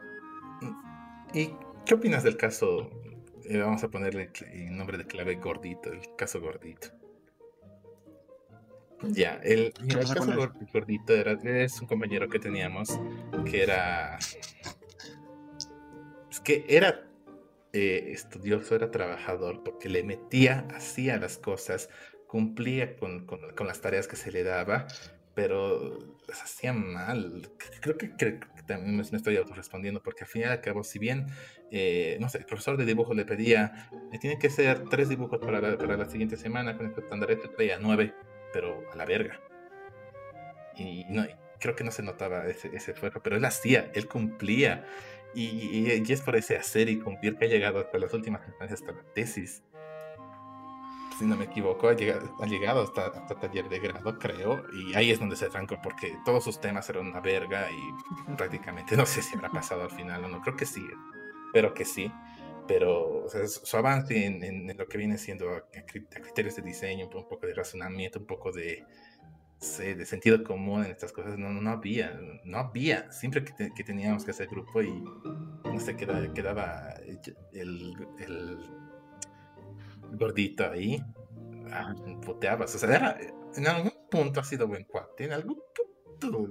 ¿Y 1.32 1.52
qué 1.86 1.94
opinas 1.94 2.24
del 2.24 2.38
caso? 2.38 2.90
Eh, 3.46 3.60
vamos 3.60 3.84
a 3.84 3.90
ponerle 3.90 4.32
el 4.52 4.76
nombre 4.76 4.98
de 4.98 5.06
clave 5.06 5.36
gordito, 5.36 5.94
el 5.94 6.02
caso 6.18 6.42
gordito. 6.42 6.88
Ya, 9.04 9.40
el, 9.44 9.74
caso 9.94 10.26
gordito 10.74 11.14
era, 11.14 11.34
es 11.34 11.80
un 11.80 11.88
compañero 11.88 12.28
que 12.28 12.40
teníamos 12.40 13.00
que 13.46 13.62
era. 13.62 14.18
Es 16.32 16.40
que 16.40 16.66
era 16.68 17.08
eh, 17.74 18.10
estudioso, 18.12 18.76
era 18.76 18.90
trabajador, 18.90 19.64
porque 19.64 19.88
le 19.88 20.04
metía, 20.04 20.68
hacía 20.74 21.18
las 21.18 21.38
cosas, 21.38 21.92
cumplía 22.26 22.98
con, 22.98 23.28
con 23.28 23.68
las 23.68 23.82
tareas 23.82 24.08
que 24.08 24.16
se 24.16 24.32
le 24.32 24.44
daba, 24.44 24.88
pero 25.38 26.00
las 26.28 26.42
hacía 26.42 26.74
mal. 26.74 27.48
Creo 27.80 27.96
que, 27.96 28.08
también 28.66 28.96
me, 28.96 29.04
estoy 29.04 29.38
autorrespondiendo, 29.38 30.02
porque 30.02 30.24
al 30.24 30.28
fin 30.28 30.42
y 30.42 30.46
al 30.46 30.62
cabo, 30.62 30.84
si 30.84 30.98
bien, 30.98 31.28
eh, 31.70 32.18
no 32.20 32.28
sé, 32.28 32.40
el 32.40 32.46
profesor 32.46 32.76
de 32.76 32.86
dibujo 32.86 33.14
le 33.14 33.24
pedía, 33.24 33.88
le 34.12 34.18
tiene 34.18 34.40
que 34.40 34.48
hacer 34.48 34.90
tres 34.90 35.10
dibujos 35.10 35.38
para 35.38 35.62
la, 35.62 35.78
para 35.78 35.96
la 35.96 36.10
siguiente 36.10 36.38
semana, 36.38 36.76
con 36.76 36.88
este 36.88 37.02
estándar 37.02 37.30
este 37.30 37.50
traía 37.50 37.78
nueve, 37.80 38.16
pero 38.52 38.82
a 38.92 38.96
la 38.96 39.06
verga. 39.06 39.40
Y, 40.76 41.06
no, 41.08 41.24
creo 41.60 41.76
que 41.76 41.84
no 41.84 41.92
se 41.92 42.02
notaba 42.02 42.48
ese, 42.48 42.76
esfuerzo, 42.76 43.22
pero 43.22 43.36
él 43.36 43.46
hacía, 43.46 43.92
él 43.94 44.08
cumplía. 44.08 44.88
Y, 45.36 45.44
y, 45.46 46.12
es 46.12 46.22
por 46.22 46.36
ese 46.36 46.58
hacer 46.58 46.90
y 46.90 46.98
cumplir 46.98 47.38
que 47.38 47.46
ha 47.46 47.48
llegado 47.48 47.78
hasta 47.78 48.00
las 48.00 48.12
últimas 48.12 48.42
instancias, 48.48 48.82
hasta 48.82 48.92
la 48.92 49.04
tesis 49.14 49.62
si 51.18 51.26
no 51.26 51.36
me 51.36 51.46
equivoco, 51.46 51.90
ha 51.90 51.94
llegado, 51.94 52.36
ha 52.40 52.46
llegado 52.46 52.84
hasta, 52.84 53.12
taller 53.40 53.70
de 53.70 53.80
grado, 53.80 54.20
creo, 54.20 54.64
y 54.74 54.94
ahí 54.96 55.12
es 55.12 55.20
donde 55.20 55.36
se 55.36 55.50
trancó, 55.50 55.78
porque 55.82 56.18
todos 56.26 56.44
sus 56.44 56.62
temas 56.62 56.90
eran 56.90 57.08
una 57.08 57.20
verga 57.20 57.68
y 57.72 58.36
prácticamente 58.36 58.96
no 58.96 59.06
sé 59.06 59.22
si 59.22 59.36
habrá 59.36 59.50
pasado 59.50 59.84
al 59.84 59.92
final 59.92 60.26
o 60.26 60.28
no, 60.28 60.42
creo 60.42 60.56
que 60.56 60.66
sí, 60.66 60.86
pero 61.54 61.74
que 61.74 61.86
sí. 61.86 62.12
Pero 62.68 63.28
su 63.30 63.78
avance 63.78 64.26
en, 64.26 64.78
lo 64.78 64.88
que 64.88 64.98
viene 64.98 65.18
siendo 65.18 65.56
a, 65.56 65.64
criterios 65.86 66.58
de 66.58 66.62
diseño, 66.62 67.06
un 67.06 67.12
poco 67.28 67.48
de 67.48 67.54
razonamiento, 67.54 68.20
un 68.20 68.26
poco 68.26 68.52
de, 68.52 68.84
de 69.80 70.06
sentido 70.06 70.44
común 70.44 70.84
en 70.84 70.92
estas 70.92 71.14
cosas, 71.14 71.38
no, 71.38 71.50
no 71.50 71.70
había, 71.70 72.20
no 72.44 72.58
había. 72.58 73.10
Siempre 73.14 73.46
que, 73.46 73.84
teníamos 73.86 74.26
que 74.26 74.32
hacer 74.32 74.50
grupo 74.50 74.82
y 74.82 75.02
no 75.64 75.80
sé, 75.80 75.96
quedaba, 75.96 76.34
quedaba 76.34 76.94
el, 77.54 77.96
el 78.20 78.77
gordito 80.12 80.70
ahí, 80.70 81.04
ah, 81.72 81.94
puteabas. 82.26 82.74
O 82.76 82.80
sea, 82.80 82.96
era, 82.96 83.18
en 83.56 83.68
algún 83.68 83.94
punto 84.10 84.40
ha 84.40 84.44
sido 84.44 84.68
buen 84.68 84.84
cuate, 84.86 85.26
en 85.26 85.34
algún 85.34 85.62
punto, 85.76 86.50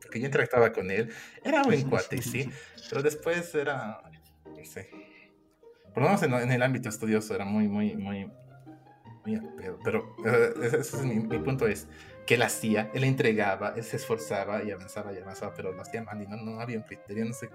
porque 0.00 0.20
yo 0.20 0.26
interactuaba 0.26 0.72
con 0.72 0.90
él, 0.90 1.10
era 1.44 1.62
buen 1.62 1.82
cuate, 1.90 2.20
sí, 2.22 2.50
pero 2.88 3.02
después 3.02 3.54
era, 3.54 4.02
no 4.44 4.64
sé, 4.64 4.90
por 5.94 6.02
lo 6.02 6.08
menos 6.08 6.22
en, 6.22 6.50
el 6.50 6.62
ámbito 6.62 6.88
estudioso 6.88 7.34
era 7.34 7.44
muy, 7.44 7.68
muy, 7.68 7.94
muy, 7.96 8.26
muy 9.24 9.40
pero 9.84 10.16
eh, 10.24 10.52
ese 10.62 10.78
es 10.78 11.04
mi, 11.04 11.20
punto 11.38 11.66
es 11.66 11.86
que 12.26 12.34
él 12.34 12.42
hacía, 12.42 12.90
él 12.94 13.04
entregaba, 13.04 13.74
él 13.76 13.84
se 13.84 13.96
esforzaba 13.96 14.62
y 14.64 14.70
avanzaba 14.70 15.12
y 15.12 15.18
avanzaba, 15.18 15.54
pero 15.54 15.72
lo 15.72 15.82
hacía 15.82 16.02
mal 16.02 16.20
y 16.22 16.26
no, 16.26 16.36
no 16.36 16.60
había 16.60 16.78
un 16.78 16.84
criterio, 16.84 17.24
no 17.24 17.32
sé, 17.32 17.48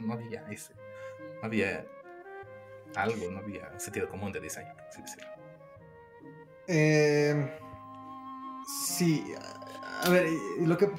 no 0.00 0.12
había 0.12 0.44
ese, 0.50 0.74
no 1.40 1.46
había 1.46 1.86
algo, 2.96 3.30
no 3.30 3.38
había 3.38 3.78
sentido 3.78 4.08
común 4.08 4.32
de 4.32 4.40
diseño, 4.40 4.72
por 4.74 4.84
así 4.86 5.02
decirlo. 5.02 5.28
Eh, 6.66 7.58
sí, 8.66 9.24
a 10.02 10.08
ver, 10.08 10.26
lo 10.60 10.76
que, 10.78 10.90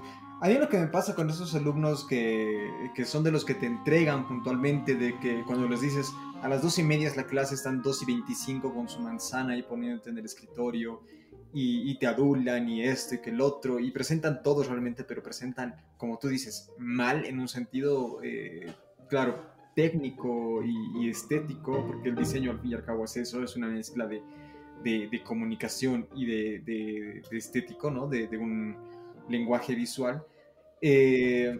a 0.41 0.47
mí 0.47 0.53
lo 0.55 0.69
que 0.69 0.77
me 0.77 0.87
pasa 0.87 1.15
con 1.15 1.29
esos 1.29 1.55
alumnos 1.55 2.05
que, 2.05 2.69
que, 2.93 3.05
son 3.05 3.23
de 3.23 3.31
los 3.31 3.45
que 3.45 3.55
te 3.55 3.65
entregan 3.65 4.27
puntualmente, 4.27 4.95
de 4.95 5.17
que 5.19 5.43
cuando 5.45 5.67
les 5.67 5.81
dices 5.81 6.11
a 6.41 6.47
las 6.47 6.61
dos 6.61 6.77
y 6.77 6.83
media 6.83 7.11
la 7.15 7.25
clase, 7.25 7.55
están 7.55 7.81
dos 7.81 8.03
y 8.03 8.05
veinticinco 8.05 8.73
con 8.73 8.87
su 8.87 8.99
manzana 8.99 9.53
ahí 9.53 9.63
poniéndote 9.63 10.11
en 10.11 10.17
el 10.17 10.25
escritorio 10.25 11.01
y, 11.57 11.97
te 11.99 12.07
adulan 12.07 12.67
y 12.67 12.83
esto 12.83 13.15
y 13.15 13.21
que 13.21 13.29
el 13.29 13.39
otro 13.39 13.79
y 13.79 13.89
presentan 13.91 14.43
todos 14.43 14.67
realmente, 14.67 15.05
pero 15.05 15.23
presentan, 15.23 15.75
como 15.97 16.19
tú 16.19 16.27
dices, 16.27 16.69
mal 16.77 17.25
en 17.25 17.39
un 17.39 17.47
sentido, 17.47 18.19
eh, 18.21 18.73
claro, 19.07 19.54
técnico 19.75 20.63
y, 20.63 21.09
estético, 21.09 21.85
porque 21.85 22.09
el 22.09 22.15
diseño 22.15 22.51
al 22.51 22.59
fin 22.59 22.71
y 22.71 22.73
al 22.73 22.85
cabo 22.85 23.05
es 23.05 23.17
eso, 23.17 23.43
es 23.43 23.55
una 23.55 23.67
mezcla 23.67 24.07
de, 24.07 24.21
de, 24.83 25.21
comunicación 25.23 26.07
y 26.15 26.25
de, 26.25 26.59
de, 26.59 27.37
estético, 27.37 27.91
¿no? 27.91 28.07
De, 28.07 28.25
un 28.37 28.75
lenguaje 29.29 29.75
visual. 29.75 30.23
Eh, 30.81 31.59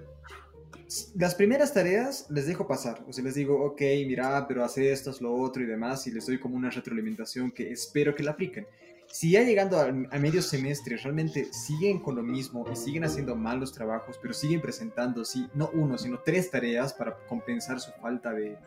las 1.16 1.36
primeras 1.36 1.74
tareas 1.74 2.28
les 2.30 2.48
dejo 2.48 2.68
pasar, 2.68 3.04
o 3.08 3.12
sea, 3.12 3.24
les 3.24 3.36
digo, 3.36 3.64
ok, 3.66 3.82
mira, 4.08 4.46
pero 4.48 4.64
hace 4.64 4.92
esto, 4.92 5.10
es 5.10 5.20
lo 5.20 5.34
otro 5.36 5.64
y 5.64 5.66
demás, 5.66 6.08
y 6.08 6.12
les 6.12 6.26
doy 6.26 6.40
como 6.40 6.56
una 6.56 6.70
retroalimentación 6.70 7.52
que 7.52 7.72
espero 7.72 8.16
que 8.16 8.24
la 8.24 8.32
apliquen 8.32 8.66
si 9.08 9.32
ya 9.32 9.44
llegando 9.44 9.80
a, 9.80 9.92
medio 9.92 10.42
semestre 10.42 10.98
realmente 10.98 11.54
siguen 11.54 12.00
con 12.00 12.16
lo 12.16 12.24
mismo 12.24 12.66
y 12.72 12.76
siguen 12.76 13.04
haciendo 13.06 13.36
mal 13.36 13.60
los 13.60 13.72
trabajos, 13.72 14.18
pero 14.22 14.34
siguen 14.34 14.62
presentando, 14.62 15.24
sí, 15.24 15.48
no 15.54 15.70
uno, 15.74 15.98
sino 15.98 16.20
tres 16.20 16.52
tareas 16.52 16.94
para 16.94 17.16
compensar 17.28 17.80
su 17.80 17.92
falta 17.94 18.34
de, 18.34 18.58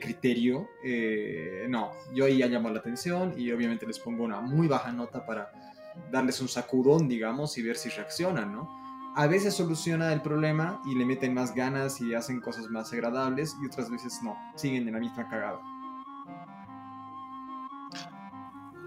criterio, 0.00 0.68
eh, 0.82 1.66
no, 1.68 1.92
yo 2.14 2.24
ahí 2.24 2.38
ya 2.38 2.46
llamo 2.46 2.70
la 2.70 2.78
atención 2.78 3.34
y 3.36 3.52
obviamente 3.52 3.86
les 3.86 3.98
pongo 3.98 4.24
una 4.24 4.40
muy 4.40 4.66
baja 4.66 4.90
nota 4.90 5.26
para 5.26 5.52
darles 6.10 6.40
un 6.40 6.48
sacudón, 6.48 7.08
digamos, 7.08 7.58
y 7.58 7.62
ver 7.62 7.76
si 7.76 7.90
reaccionan, 7.90 8.52
¿no? 8.52 8.70
a 9.14 9.26
veces 9.26 9.54
soluciona 9.54 10.12
el 10.12 10.22
problema 10.22 10.80
y 10.86 10.94
le 10.94 11.04
meten 11.04 11.34
más 11.34 11.54
ganas 11.54 12.00
y 12.00 12.14
hacen 12.14 12.40
cosas 12.40 12.68
más 12.68 12.92
agradables 12.92 13.56
y 13.62 13.66
otras 13.66 13.90
veces 13.90 14.20
no, 14.22 14.36
siguen 14.56 14.88
en 14.88 14.94
la 14.94 15.00
misma 15.00 15.28
cagada. 15.28 15.60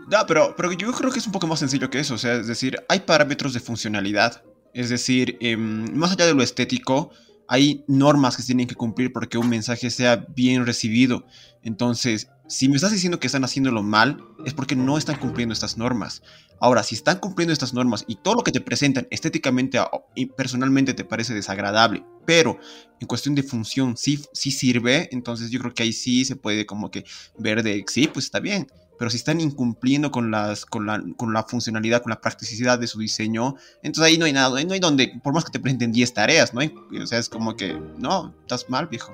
No, 0.09 0.19
pero, 0.27 0.55
pero 0.55 0.71
yo 0.71 0.91
creo 0.91 1.11
que 1.11 1.19
es 1.19 1.25
un 1.25 1.31
poco 1.31 1.47
más 1.47 1.59
sencillo 1.59 1.89
que 1.89 1.99
eso, 1.99 2.13
o 2.13 2.17
sea, 2.17 2.35
es 2.35 2.47
decir, 2.47 2.77
hay 2.89 2.99
parámetros 3.01 3.53
de 3.53 3.59
funcionalidad, 3.59 4.43
es 4.73 4.89
decir, 4.89 5.37
em, 5.39 5.91
más 5.95 6.11
allá 6.11 6.25
de 6.27 6.33
lo 6.33 6.43
estético, 6.43 7.11
hay 7.47 7.83
normas 7.87 8.35
que 8.35 8.41
se 8.41 8.47
tienen 8.47 8.67
que 8.67 8.75
cumplir 8.75 9.13
para 9.13 9.27
que 9.27 9.37
un 9.37 9.49
mensaje 9.49 9.89
sea 9.89 10.25
bien 10.35 10.65
recibido. 10.65 11.25
Entonces, 11.61 12.29
si 12.47 12.69
me 12.69 12.75
estás 12.75 12.91
diciendo 12.91 13.19
que 13.19 13.27
están 13.27 13.43
haciéndolo 13.43 13.83
mal, 13.83 14.23
es 14.45 14.53
porque 14.53 14.75
no 14.75 14.97
están 14.97 15.17
cumpliendo 15.17 15.53
estas 15.53 15.77
normas. 15.77 16.21
Ahora, 16.59 16.83
si 16.83 16.95
están 16.95 17.19
cumpliendo 17.19 17.53
estas 17.53 17.73
normas 17.73 18.05
y 18.07 18.15
todo 18.15 18.35
lo 18.35 18.43
que 18.43 18.51
te 18.51 18.61
presentan 18.61 19.07
estéticamente 19.11 19.79
y 20.15 20.27
personalmente 20.27 20.93
te 20.93 21.03
parece 21.03 21.33
desagradable, 21.33 22.03
pero 22.25 22.59
en 22.99 23.07
cuestión 23.07 23.35
de 23.35 23.43
función 23.43 23.97
sí, 23.97 24.19
sí 24.33 24.51
sirve, 24.51 25.09
entonces 25.11 25.51
yo 25.51 25.59
creo 25.59 25.73
que 25.73 25.83
ahí 25.83 25.93
sí 25.93 26.25
se 26.25 26.35
puede 26.35 26.65
como 26.65 26.91
que 26.91 27.03
ver 27.37 27.61
de, 27.61 27.83
sí, 27.87 28.07
pues 28.07 28.25
está 28.25 28.39
bien. 28.39 28.67
Pero 28.97 29.09
si 29.09 29.17
están 29.17 29.41
incumpliendo 29.41 30.11
con, 30.11 30.31
las, 30.31 30.65
con, 30.65 30.85
la, 30.85 31.03
con 31.17 31.33
la 31.33 31.43
funcionalidad, 31.43 32.01
con 32.01 32.11
la 32.11 32.21
practicidad 32.21 32.79
de 32.79 32.87
su 32.87 32.99
diseño, 32.99 33.55
entonces 33.83 34.13
ahí 34.13 34.17
no 34.17 34.25
hay 34.25 34.33
nada, 34.33 34.63
no 34.63 34.73
hay 34.73 34.79
donde, 34.79 35.19
por 35.23 35.33
más 35.33 35.45
que 35.45 35.51
te 35.51 35.59
presenten 35.59 35.91
10 35.91 36.13
tareas, 36.13 36.53
¿no? 36.53 36.61
O 37.01 37.05
sea, 37.05 37.19
es 37.19 37.29
como 37.29 37.55
que, 37.55 37.73
no, 37.97 38.33
estás 38.41 38.69
mal, 38.69 38.87
viejo 38.87 39.13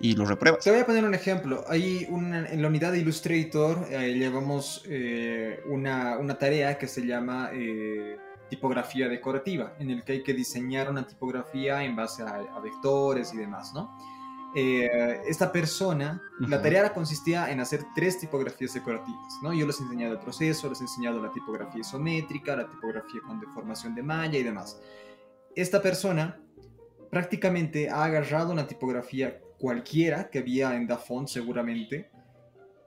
y 0.00 0.14
lo 0.14 0.26
repruebas. 0.26 0.64
Te 0.64 0.70
voy 0.70 0.80
a 0.80 0.86
poner 0.86 1.04
un 1.04 1.14
ejemplo. 1.14 1.64
Hay 1.68 2.06
en 2.10 2.60
la 2.60 2.68
unidad 2.68 2.92
de 2.92 2.98
Illustrator 2.98 3.86
eh, 3.90 4.14
llevamos 4.14 4.82
eh, 4.86 5.62
una, 5.66 6.18
una, 6.18 6.38
tarea 6.38 6.76
que 6.76 6.88
se 6.88 7.06
llama 7.06 7.50
eh, 7.52 8.18
tipografía 8.50 9.08
decorativa, 9.08 9.74
en 9.78 9.90
el 9.90 10.04
que 10.04 10.12
hay 10.12 10.22
que 10.22 10.34
diseñar 10.34 10.90
una 10.90 11.06
tipografía 11.06 11.82
en 11.84 11.96
base 11.96 12.22
a, 12.22 12.60
vectores 12.60 13.32
y 13.32 13.38
demás, 13.38 13.72
¿no? 13.72 13.96
Esta 14.54 15.50
persona, 15.50 16.22
la 16.38 16.62
tarea 16.62 16.92
consistía 16.92 17.50
en 17.50 17.58
hacer 17.58 17.84
tres 17.94 18.20
tipografías 18.20 18.72
decorativas, 18.72 19.38
¿no? 19.42 19.52
Yo 19.52 19.66
les 19.66 19.80
he 19.80 19.82
enseñado 19.82 20.12
el 20.12 20.20
proceso, 20.20 20.68
les 20.68 20.80
he 20.80 20.84
enseñado 20.84 21.20
la 21.20 21.32
tipografía 21.32 21.80
isométrica, 21.80 22.54
la 22.54 22.68
tipografía 22.68 23.20
con 23.26 23.40
deformación 23.40 23.94
de 23.96 24.02
malla 24.02 24.38
y 24.38 24.44
demás. 24.44 24.80
Esta 25.56 25.82
persona 25.82 26.40
prácticamente 27.10 27.90
ha 27.90 28.04
agarrado 28.04 28.52
una 28.52 28.66
tipografía 28.66 29.40
cualquiera 29.58 30.30
que 30.30 30.38
había 30.38 30.76
en 30.76 30.86
DaFont 30.86 31.28
seguramente, 31.28 32.10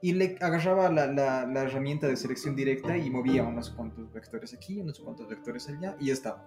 y 0.00 0.12
le 0.12 0.36
agarraba 0.40 0.90
la, 0.90 1.06
la, 1.08 1.62
herramienta 1.62 2.06
de 2.06 2.16
selección 2.16 2.54
directa 2.54 2.96
y 2.96 3.10
movía 3.10 3.42
unos 3.42 3.70
cuantos 3.70 4.12
vectores 4.12 4.54
aquí, 4.54 4.80
unos 4.80 5.00
cuantos 5.00 5.28
vectores 5.28 5.68
allá, 5.68 5.96
y 5.98 6.06
ya 6.06 6.12
estaba. 6.12 6.46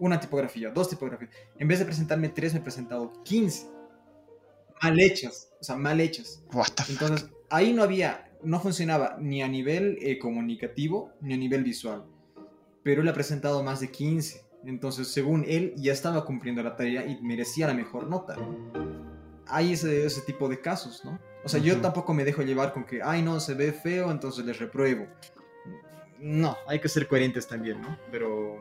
Una 0.00 0.18
tipografía, 0.18 0.70
dos 0.70 0.90
tipografías. 0.90 1.30
En 1.56 1.68
vez 1.68 1.78
de 1.78 1.84
presentarme 1.84 2.28
tres, 2.28 2.52
me 2.54 2.60
he 2.60 2.62
presentado 2.62 3.12
15. 3.22 3.77
Mal 4.82 5.00
hechas, 5.00 5.50
o 5.60 5.64
sea, 5.64 5.76
mal 5.76 6.00
hechas. 6.00 6.42
Entonces, 6.88 7.28
ahí 7.50 7.72
no 7.72 7.82
había, 7.82 8.30
no 8.42 8.60
funcionaba 8.60 9.16
ni 9.20 9.42
a 9.42 9.48
nivel 9.48 9.98
eh, 10.00 10.18
comunicativo 10.18 11.12
ni 11.20 11.34
a 11.34 11.36
nivel 11.36 11.64
visual. 11.64 12.04
Pero 12.82 13.02
él 13.02 13.08
ha 13.08 13.14
presentado 13.14 13.62
más 13.62 13.80
de 13.80 13.90
15. 13.90 14.42
Entonces, 14.64 15.08
según 15.08 15.44
él, 15.46 15.74
ya 15.76 15.92
estaba 15.92 16.24
cumpliendo 16.24 16.62
la 16.62 16.76
tarea 16.76 17.06
y 17.06 17.20
merecía 17.22 17.66
la 17.66 17.74
mejor 17.74 18.08
nota 18.08 18.36
hay 19.48 19.72
ese, 19.72 20.04
ese 20.04 20.20
tipo 20.22 20.48
de 20.48 20.60
casos, 20.60 21.04
¿no? 21.04 21.18
O 21.44 21.48
sea, 21.48 21.60
yo 21.60 21.80
tampoco 21.80 22.12
me 22.14 22.24
dejo 22.24 22.42
llevar 22.42 22.72
con 22.72 22.84
que, 22.84 23.00
ay, 23.02 23.22
no, 23.22 23.40
se 23.40 23.54
ve 23.54 23.72
feo, 23.72 24.10
entonces 24.10 24.44
les 24.44 24.58
repruebo. 24.58 25.06
No, 26.18 26.56
hay 26.66 26.80
que 26.80 26.88
ser 26.88 27.06
coherentes 27.06 27.46
también, 27.46 27.80
¿no? 27.80 27.96
Pero, 28.10 28.58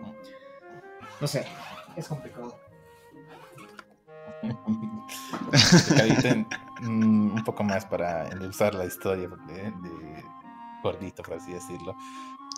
no 1.20 1.28
sé, 1.28 1.46
es 1.96 2.08
complicado. 2.08 2.60
Mm, 6.80 7.34
un 7.34 7.44
poco 7.44 7.64
más 7.64 7.86
para 7.86 8.30
usar 8.48 8.76
la 8.76 8.86
historia 8.86 9.28
de, 9.28 9.74
gordito, 10.84 11.24
por 11.24 11.36
así 11.36 11.52
decirlo. 11.52 11.96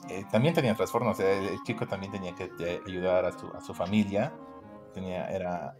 Eh, 0.09 0.25
también 0.29 0.53
tenía 0.53 0.75
trastornos, 0.75 1.17
o 1.17 1.21
sea, 1.21 1.31
el 1.31 1.63
chico 1.63 1.87
también 1.87 2.11
tenía 2.11 2.35
que 2.35 2.51
eh, 2.59 2.81
ayudar 2.85 3.25
a 3.25 3.31
su, 3.61 3.73
familia. 3.73 4.33
Era 4.95 5.73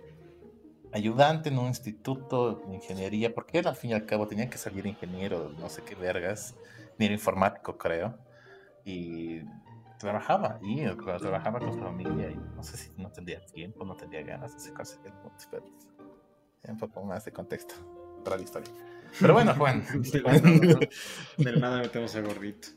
ayudante 0.94 1.50
en 1.50 1.60
un 1.60 1.68
instituto 1.68 2.62
de 2.66 2.76
ingeniería, 2.76 3.34
porque 3.34 3.60
él 3.60 3.68
al 3.68 3.76
fin 3.76 3.92
y 3.92 3.94
al 3.94 4.06
cabo 4.06 4.28
tenía 4.28 4.50
que 4.50 4.58
salir 4.58 4.86
ingeniero, 4.86 5.52
no 5.60 5.68
sé 5.68 5.84
qué 5.84 5.96
vergas, 5.96 6.56
ni 6.98 7.08
era 7.08 7.14
informático 7.14 7.78
creo, 7.78 8.18
y 8.86 9.42
trabajaba 10.00 10.58
y 10.62 10.86
trabajaba 10.96 11.60
con 11.60 11.74
su 11.74 11.80
familia 11.80 12.32
no 12.56 12.64
sé 12.64 12.78
si 12.78 12.92
no 12.96 13.12
tendría 13.12 13.46
tiempo, 13.46 13.84
no 13.84 13.96
tendría 13.96 14.24
ganas 14.24 14.56
hacer 14.56 14.74
el 15.04 15.12
pero 15.52 15.66
un 16.72 16.78
poco 16.78 17.04
más 17.04 17.26
de 17.26 17.32
contexto 17.32 17.76
para 18.24 18.38
la 18.38 18.44
historia. 18.44 18.72
Pero 19.20 19.34
bueno, 19.34 19.54
Juan. 19.58 19.84
de 21.38 21.58
nada 21.58 21.80
metemos 21.80 22.16
a 22.16 22.22
gordito. 22.22 22.70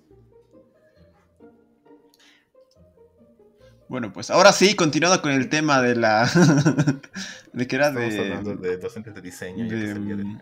Bueno, 3.92 4.10
pues 4.10 4.30
ahora 4.30 4.52
sí, 4.52 4.74
continuando 4.74 5.20
con 5.20 5.32
el 5.32 5.50
tema 5.50 5.82
de 5.82 5.94
la. 5.96 6.26
de 7.52 7.66
que 7.66 7.76
era 7.76 7.90
de. 7.90 8.18
hablando 8.20 8.56
de 8.56 8.78
docentes 8.78 9.14
de 9.14 9.20
diseño. 9.20 9.66
Mm, 9.66 10.40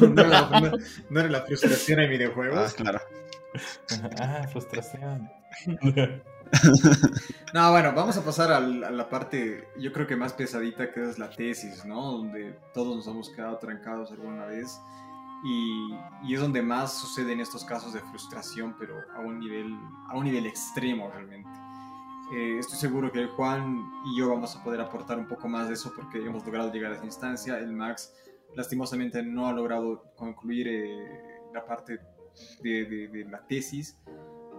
no, 1.08 1.20
era 1.20 1.28
la, 1.28 1.42
frustración 1.42 2.00
en 2.00 2.10
videojuegos. 2.10 2.72
Ah, 2.72 2.74
claro. 2.76 3.00
ah, 4.18 4.48
frustración. 4.50 5.30
No, 7.54 7.70
bueno, 7.70 7.92
vamos 7.94 8.16
a 8.16 8.24
pasar 8.24 8.52
a 8.52 8.60
la 8.60 9.08
parte, 9.08 9.68
yo 9.78 9.92
creo 9.92 10.06
que 10.06 10.16
más 10.16 10.32
pesadita, 10.32 10.92
que 10.92 11.08
es 11.08 11.18
la 11.18 11.30
tesis, 11.30 11.84
¿no? 11.84 12.12
Donde 12.12 12.58
todos 12.74 12.96
nos 12.96 13.06
hemos 13.06 13.30
quedado 13.30 13.56
trancados 13.58 14.10
alguna 14.10 14.46
vez. 14.46 14.80
Y, 15.44 16.32
es 16.32 16.40
donde 16.40 16.62
más 16.62 16.92
suceden 16.92 17.40
estos 17.40 17.64
casos 17.64 17.92
de 17.92 18.00
frustración, 18.00 18.76
pero 18.78 18.94
a 19.14 19.20
un 19.20 19.40
nivel, 19.40 19.76
a 20.08 20.16
un 20.16 20.24
nivel 20.24 20.46
extremo 20.46 21.10
realmente. 21.10 21.50
Eh, 22.34 22.58
estoy 22.58 22.78
seguro 22.78 23.10
que 23.12 23.26
Juan 23.26 23.84
y 24.06 24.18
yo 24.18 24.30
vamos 24.30 24.56
a 24.56 24.62
poder 24.62 24.80
aportar 24.80 25.18
un 25.18 25.26
poco 25.26 25.48
más 25.48 25.68
de 25.68 25.74
eso 25.74 25.92
porque 25.94 26.18
hemos 26.18 26.44
logrado 26.46 26.72
llegar 26.72 26.92
a 26.92 26.94
esa 26.94 27.04
instancia. 27.04 27.58
El 27.58 27.72
Max 27.72 28.14
lastimosamente 28.54 29.22
no 29.22 29.48
ha 29.48 29.52
logrado 29.52 30.04
concluir 30.16 30.68
eh, 30.68 31.40
la 31.52 31.64
parte 31.64 31.98
de, 32.62 33.26
la 33.30 33.46
tesis, 33.46 33.98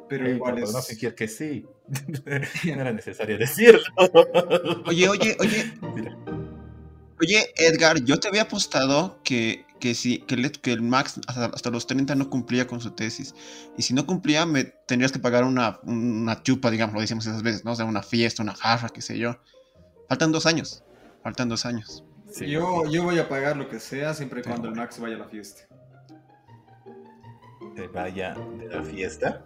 pero 0.10 0.30
igual 0.30 0.58
es... 0.60 0.72
No 0.72 0.82
sé 0.82 0.98
que 0.98 1.28
sí. 1.28 1.66
no 2.66 2.82
era 2.82 2.92
necesario 2.92 3.38
decirlo. 3.38 3.82
oye, 4.86 5.10
oye, 5.10 5.38
oye. 5.40 5.74
Oye, 7.22 7.54
Edgar, 7.56 8.04
yo 8.04 8.20
te 8.20 8.28
había 8.28 8.44
apostado 8.44 9.20
que, 9.24 9.66
que, 9.80 9.96
si, 9.96 10.20
que, 10.20 10.36
el, 10.72 10.82
Max 10.82 11.22
hasta, 11.28 11.70
los 11.70 11.88
30 11.88 12.16
no 12.16 12.30
cumplía 12.30 12.68
con 12.68 12.82
su 12.82 12.92
tesis. 12.92 13.34
Y 13.78 13.84
si 13.84 13.94
no 13.94 14.06
cumplía, 14.06 14.46
me 14.46 14.64
tendrías 14.64 15.12
que 15.12 15.20
pagar 15.20 15.44
una, 15.44 15.80
una 15.84 16.42
chupa, 16.44 16.70
digamos, 16.70 16.96
lo 16.96 17.02
decimos 17.02 17.26
esas 17.26 17.44
veces, 17.44 17.64
¿no? 17.64 17.72
O 17.72 17.76
sea, 17.76 17.86
una 17.86 18.04
fiesta, 18.04 18.44
una 18.44 18.56
jarra, 18.56 18.90
qué 18.90 19.02
sé 19.02 19.18
yo. 19.18 19.40
Faltan 20.10 20.32
dos 20.32 20.46
años. 20.46 20.84
Faltan 21.24 21.48
dos 21.48 21.66
años. 21.66 22.04
yo, 22.40 22.86
yo 22.90 23.04
voy 23.04 23.20
a 23.20 23.30
pagar 23.30 23.56
lo 23.56 23.70
que 23.70 23.80
sea 23.80 24.14
siempre 24.14 24.42
y 24.42 24.44
cuando 24.44 24.68
el 24.68 24.76
Max 24.76 25.00
vaya 25.00 25.16
a 25.16 25.20
la 25.20 25.30
fiesta. 25.30 25.64
¿Que 27.76 27.88
vaya 27.88 28.36
de 28.58 28.68
la 28.68 28.84
fiesta? 28.84 29.46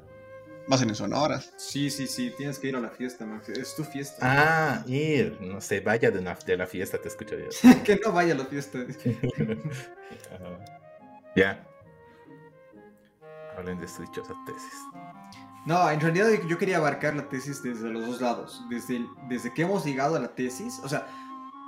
Más 0.67 0.81
en 0.81 0.93
Sonora. 0.93 1.41
Sí, 1.55 1.89
sí, 1.89 2.07
sí, 2.07 2.33
tienes 2.35 2.59
que 2.59 2.67
ir 2.67 2.75
a 2.75 2.81
la 2.81 2.89
fiesta, 2.89 3.25
Max. 3.25 3.47
Es 3.49 3.73
tu 3.75 3.85
fiesta. 3.85 4.17
Ah, 4.21 4.83
ir. 4.85 5.37
No 5.39 5.61
sé, 5.61 5.79
vaya 5.79 6.11
de, 6.11 6.19
de 6.45 6.57
la 6.57 6.67
fiesta, 6.67 6.97
te 6.97 7.07
escucho 7.07 7.35
yo. 7.37 7.47
que 7.85 7.99
no 8.03 8.11
vaya 8.11 8.33
a 8.33 8.37
la 8.37 8.45
fiesta. 8.45 8.79
Ya. 11.35 11.63
Hablen 13.55 13.77
de 13.77 13.87
su 13.87 14.01
dichosa 14.01 14.33
tesis. 14.47 14.73
No, 15.67 15.87
en 15.91 15.99
realidad 15.99 16.29
yo 16.47 16.57
quería 16.57 16.77
abarcar 16.77 17.15
la 17.15 17.29
tesis 17.29 17.61
desde 17.61 17.91
los 17.91 18.07
dos 18.07 18.21
lados. 18.21 18.63
Desde, 18.71 19.05
desde 19.29 19.53
que 19.53 19.61
hemos 19.61 19.85
llegado 19.85 20.15
a 20.15 20.19
la 20.19 20.33
tesis. 20.33 20.79
O 20.83 20.89
sea, 20.89 21.05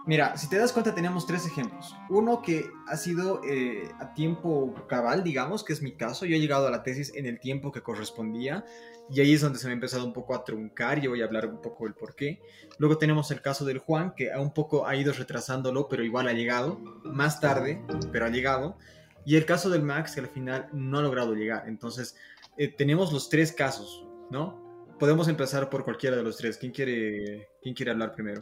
Mira, 0.05 0.37
si 0.37 0.49
te 0.49 0.57
das 0.57 0.71
cuenta 0.71 0.95
tenemos 0.95 1.27
tres 1.27 1.45
ejemplos. 1.45 1.95
Uno 2.09 2.41
que 2.41 2.69
ha 2.87 2.97
sido 2.97 3.41
eh, 3.43 3.91
a 3.99 4.13
tiempo 4.13 4.73
cabal, 4.87 5.23
digamos, 5.23 5.63
que 5.63 5.73
es 5.73 5.81
mi 5.81 5.91
caso. 5.91 6.25
Yo 6.25 6.35
he 6.35 6.39
llegado 6.39 6.67
a 6.67 6.71
la 6.71 6.83
tesis 6.83 7.13
en 7.15 7.25
el 7.25 7.39
tiempo 7.39 7.71
que 7.71 7.81
correspondía 7.81 8.65
y 9.11 9.21
ahí 9.21 9.33
es 9.33 9.41
donde 9.41 9.59
se 9.59 9.67
me 9.67 9.71
ha 9.71 9.73
empezado 9.73 10.05
un 10.05 10.13
poco 10.13 10.35
a 10.35 10.43
truncar 10.43 11.03
y 11.03 11.07
voy 11.07 11.21
a 11.21 11.25
hablar 11.25 11.47
un 11.47 11.61
poco 11.61 11.83
del 11.83 11.93
por 11.93 12.15
qué. 12.15 12.41
Luego 12.77 12.97
tenemos 12.97 13.29
el 13.31 13.41
caso 13.41 13.65
del 13.65 13.79
Juan, 13.79 14.13
que 14.15 14.31
un 14.37 14.53
poco 14.53 14.87
ha 14.87 14.95
ido 14.95 15.13
retrasándolo, 15.13 15.87
pero 15.87 16.03
igual 16.03 16.27
ha 16.27 16.33
llegado. 16.33 16.79
Más 17.03 17.39
tarde, 17.39 17.81
pero 18.11 18.25
ha 18.25 18.29
llegado. 18.29 18.77
Y 19.25 19.35
el 19.35 19.45
caso 19.45 19.69
del 19.69 19.83
Max, 19.83 20.15
que 20.15 20.21
al 20.21 20.27
final 20.27 20.69
no 20.73 20.99
ha 20.99 21.01
logrado 21.01 21.35
llegar. 21.35 21.67
Entonces, 21.67 22.15
eh, 22.57 22.67
tenemos 22.67 23.11
los 23.11 23.29
tres 23.29 23.51
casos, 23.51 24.05
¿no? 24.31 24.95
Podemos 24.99 25.27
empezar 25.27 25.69
por 25.69 25.83
cualquiera 25.83 26.15
de 26.15 26.23
los 26.23 26.37
tres. 26.37 26.57
¿Quién 26.57 26.71
quiere, 26.71 27.49
quién 27.61 27.75
quiere 27.75 27.91
hablar 27.91 28.13
primero? 28.13 28.39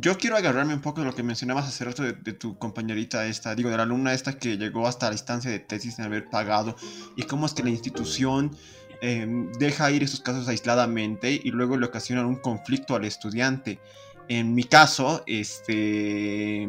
Yo 0.00 0.16
quiero 0.16 0.36
agarrarme 0.36 0.74
un 0.74 0.80
poco 0.80 1.00
de 1.00 1.06
lo 1.06 1.14
que 1.14 1.24
mencionabas 1.24 1.66
hace 1.66 1.84
rato 1.84 2.04
de, 2.04 2.12
tu 2.32 2.56
compañerita 2.56 3.26
esta, 3.26 3.56
digo, 3.56 3.68
de 3.68 3.76
la 3.76 3.82
alumna 3.82 4.12
esta 4.12 4.38
que 4.38 4.56
llegó 4.56 4.86
hasta 4.86 5.08
la 5.08 5.14
instancia 5.14 5.50
de 5.50 5.58
tesis 5.58 5.96
sin 5.96 6.04
haber 6.04 6.28
pagado 6.30 6.76
y 7.16 7.24
cómo 7.24 7.46
es 7.46 7.52
que 7.52 7.64
la 7.64 7.70
institución 7.70 8.56
em, 9.00 9.50
deja 9.54 9.90
ir 9.90 10.04
esos 10.04 10.20
casos 10.20 10.46
aisladamente 10.46 11.32
y 11.42 11.50
luego 11.50 11.76
le 11.76 11.86
ocasionan 11.86 12.26
un 12.26 12.36
conflicto 12.36 12.94
al 12.94 13.06
estudiante. 13.06 13.80
En 14.28 14.54
mi 14.54 14.62
caso, 14.62 15.24
este, 15.26 16.68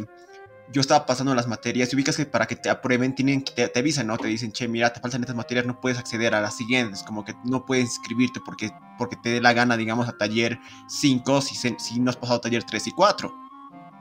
yo 0.72 0.82
estaba 0.82 1.06
pasando 1.06 1.34
las 1.34 1.48
materias 1.48 1.92
y 1.92 1.96
ubicas 1.96 2.16
que 2.16 2.26
para 2.26 2.46
que 2.46 2.56
te 2.56 2.70
aprueben 2.70 3.16
tienen 3.16 3.44
te, 3.44 3.68
te 3.68 3.80
avisan, 3.80 4.08
¿no? 4.08 4.18
Te 4.18 4.28
dicen, 4.28 4.52
che, 4.52 4.68
mira, 4.68 4.94
te 4.94 5.00
faltan 5.00 5.22
estas 5.22 5.36
materias, 5.36 5.66
no 5.66 5.80
puedes 5.80 5.98
acceder 5.98 6.36
a 6.36 6.42
las 6.42 6.58
siguientes, 6.58 7.04
como 7.04 7.26
que 7.26 7.34
no 7.46 7.66
puedes 7.66 7.86
inscribirte 7.86 8.40
porque, 8.46 8.72
porque 8.98 9.16
te 9.16 9.30
dé 9.30 9.42
la 9.42 9.54
gana, 9.54 9.78
digamos, 9.78 10.08
a 10.08 10.18
taller 10.18 10.60
5 10.88 11.42
si, 11.42 11.56
si 11.56 12.00
no 12.00 12.10
has 12.10 12.18
pasado 12.18 12.42
taller 12.42 12.64
3 12.64 12.88
y 12.88 12.92
4. 12.92 13.34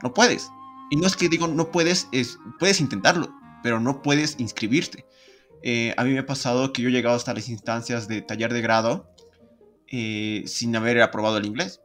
No 0.03 0.13
puedes. 0.13 0.51
Y 0.89 0.95
no 0.95 1.07
es 1.07 1.15
que 1.15 1.29
digo, 1.29 1.47
no 1.47 1.71
puedes, 1.71 2.07
es, 2.11 2.37
puedes 2.59 2.79
intentarlo, 2.79 3.33
pero 3.63 3.79
no 3.79 4.01
puedes 4.01 4.39
inscribirte. 4.39 5.05
Eh, 5.61 5.93
a 5.97 6.03
mí 6.03 6.11
me 6.11 6.19
ha 6.19 6.25
pasado 6.25 6.71
que 6.71 6.81
yo 6.81 6.89
he 6.89 6.91
llegado 6.91 7.15
hasta 7.15 7.33
las 7.33 7.49
instancias 7.49 8.07
de 8.07 8.21
taller 8.21 8.53
de 8.53 8.61
grado 8.61 9.13
eh, 9.87 10.43
sin 10.45 10.75
haber 10.75 11.01
aprobado 11.01 11.37
el 11.37 11.45
inglés. 11.45 11.81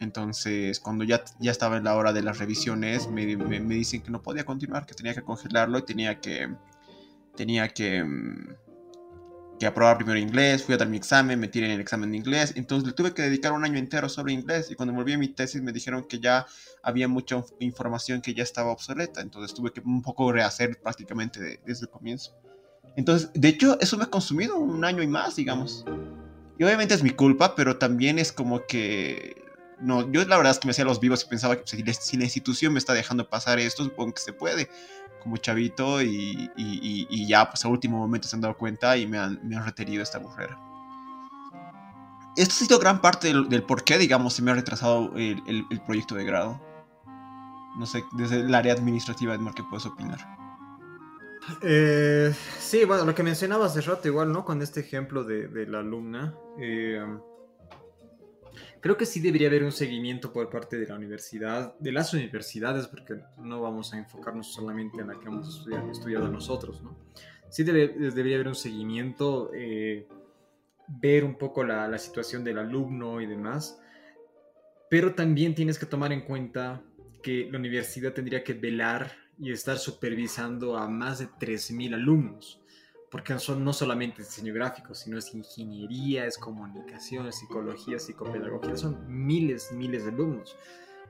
Entonces, 0.00 0.78
cuando 0.80 1.04
ya, 1.04 1.24
ya 1.40 1.50
estaba 1.50 1.76
en 1.76 1.84
la 1.84 1.96
hora 1.96 2.12
de 2.12 2.22
las 2.22 2.38
revisiones, 2.38 3.08
me, 3.08 3.36
me, 3.36 3.74
dicen 3.74 4.02
que 4.02 4.10
no 4.10 4.22
podía 4.22 4.44
continuar, 4.44 4.86
que 4.86 4.94
tenía 4.94 5.14
que 5.14 5.22
congelarlo 5.22 5.78
y 5.78 5.82
tenía 5.82 6.20
que, 6.20 6.48
tenía 7.36 7.68
que, 7.68 8.04
mm, 8.04 8.54
que 9.58 9.66
aprobar 9.66 9.96
primero 9.96 10.18
inglés. 10.18 10.62
Fui 10.62 10.74
a 10.74 10.78
dar 10.78 10.88
mi 10.88 10.96
examen, 10.96 11.40
me 11.40 11.48
tiré 11.48 11.66
en 11.66 11.72
el 11.72 11.80
examen 11.80 12.12
de 12.12 12.18
inglés. 12.18 12.52
Entonces, 12.56 12.86
le 12.86 12.94
tuve 12.94 13.12
que 13.12 13.22
dedicar 13.22 13.52
un 13.52 13.64
año 13.64 13.78
entero 13.78 14.08
sobre 14.08 14.32
inglés. 14.32 14.70
Y 14.70 14.76
cuando 14.76 14.94
volví 14.94 15.12
a 15.12 15.18
mi 15.18 15.28
tesis, 15.28 15.60
me 15.62 15.72
dijeron 15.72 16.04
que 16.08 16.20
ya 16.20 16.46
había 16.82 17.08
mucha 17.08 17.42
información 17.58 18.20
que 18.20 18.34
ya 18.34 18.44
estaba 18.44 18.70
obsoleta. 18.70 19.20
Entonces, 19.20 19.52
tuve 19.52 19.72
que 19.72 19.80
un 19.80 20.02
poco 20.02 20.30
rehacer 20.30 20.80
prácticamente 20.80 21.60
desde 21.66 21.86
el 21.86 21.90
comienzo. 21.90 22.36
Entonces, 22.96 23.30
de 23.34 23.48
hecho, 23.48 23.78
eso 23.80 23.96
me 23.96 24.04
ha 24.04 24.10
consumido 24.10 24.58
un 24.58 24.84
año 24.84 25.02
y 25.02 25.08
más, 25.08 25.36
digamos. 25.36 25.84
Y 26.58 26.64
obviamente 26.64 26.94
es 26.94 27.02
mi 27.02 27.10
culpa, 27.10 27.54
pero 27.54 27.78
también 27.78 28.18
es 28.18 28.32
como 28.32 28.66
que 28.66 29.47
no, 29.80 30.10
yo 30.10 30.24
la 30.24 30.36
verdad 30.36 30.52
es 30.52 30.58
que 30.58 30.66
me 30.66 30.72
hacía 30.72 30.84
los 30.84 31.00
vivos 31.00 31.24
y 31.24 31.28
pensaba 31.28 31.56
que 31.56 31.66
si, 31.66 32.16
la 32.16 32.24
institución 32.24 32.72
me 32.72 32.78
está 32.78 32.94
dejando 32.94 33.28
pasar 33.28 33.58
esto, 33.58 33.84
supongo 33.84 34.14
que 34.14 34.20
se 34.20 34.32
puede, 34.32 34.68
como 35.22 35.36
chavito, 35.36 36.02
y, 36.02 37.26
ya, 37.26 37.48
pues 37.48 37.64
a 37.64 37.68
último 37.68 37.98
momento 37.98 38.28
se 38.28 38.36
han 38.36 38.42
dado 38.42 38.56
cuenta 38.56 38.96
y 38.96 39.06
me 39.06 39.18
han, 39.18 39.40
me 39.42 39.60
retenido 39.60 40.02
esta 40.02 40.18
burrera. 40.18 40.58
Esto 42.36 42.54
ha 42.54 42.58
sido 42.58 42.78
gran 42.78 43.00
parte 43.00 43.32
del, 43.32 43.62
por 43.64 43.84
qué, 43.84 43.98
digamos, 43.98 44.34
se 44.34 44.42
me 44.42 44.50
ha 44.50 44.54
retrasado 44.54 45.12
el, 45.16 45.66
proyecto 45.86 46.14
de 46.14 46.24
grado. 46.24 46.60
No 47.78 47.86
sé, 47.86 48.04
desde 48.12 48.40
el 48.40 48.54
área 48.54 48.72
administrativa, 48.72 49.34
Edmar, 49.34 49.54
¿qué 49.54 49.62
puedes 49.68 49.86
opinar? 49.86 50.18
Eh, 51.62 52.34
sí, 52.58 52.84
bueno, 52.84 53.04
lo 53.04 53.14
que 53.14 53.22
mencionabas 53.22 53.74
de 53.74 53.80
rato, 53.82 54.08
igual, 54.08 54.32
¿no? 54.32 54.44
Con 54.44 54.60
este 54.62 54.80
ejemplo 54.80 55.24
de, 55.24 55.48
de 55.48 55.66
la 55.66 55.78
alumna. 55.80 56.34
Eh, 56.60 57.00
Creo 58.80 58.96
que 58.96 59.06
sí 59.06 59.20
debería 59.20 59.48
haber 59.48 59.64
un 59.64 59.72
seguimiento 59.72 60.32
por 60.32 60.50
parte 60.50 60.78
de 60.78 60.86
la 60.86 60.94
universidad, 60.94 61.76
de 61.78 61.92
las 61.92 62.12
universidades, 62.14 62.86
porque 62.86 63.20
no 63.38 63.60
vamos 63.60 63.92
a 63.92 63.98
enfocarnos 63.98 64.52
solamente 64.52 65.00
en 65.00 65.08
la 65.08 65.18
que 65.18 65.26
hemos 65.26 65.48
estudiado, 65.48 66.28
nosotros, 66.28 66.82
¿no? 66.82 66.96
Sí 67.48 67.64
debería 67.64 68.36
haber 68.36 68.48
un 68.48 68.54
seguimiento, 68.54 69.50
eh, 69.54 70.06
ver 70.86 71.24
un 71.24 71.36
poco 71.36 71.64
la, 71.64 71.88
la 71.88 71.98
situación 71.98 72.44
del 72.44 72.58
alumno 72.58 73.20
y 73.20 73.26
demás, 73.26 73.80
pero 74.90 75.14
también 75.14 75.54
tienes 75.54 75.78
que 75.78 75.86
tomar 75.86 76.12
en 76.12 76.22
cuenta 76.22 76.82
que 77.22 77.48
la 77.50 77.58
universidad 77.58 78.12
tendría 78.12 78.44
que 78.44 78.54
velar 78.54 79.12
y 79.38 79.52
estar 79.52 79.78
supervisando 79.78 80.76
a 80.76 80.88
más 80.88 81.18
de 81.18 81.26
3.000 81.28 81.94
alumnos 81.94 82.60
porque 83.10 83.38
son 83.38 83.64
no 83.64 83.72
solamente 83.72 84.22
diseño 84.22 84.52
gráfico, 84.52 84.94
sino 84.94 85.18
es 85.18 85.34
ingeniería, 85.34 86.26
es 86.26 86.36
comunicación, 86.36 87.26
es 87.26 87.36
psicología, 87.36 87.98
psicopedagogía, 87.98 88.76
son 88.76 89.04
miles, 89.08 89.72
miles 89.72 90.04
de 90.04 90.10
alumnos. 90.10 90.56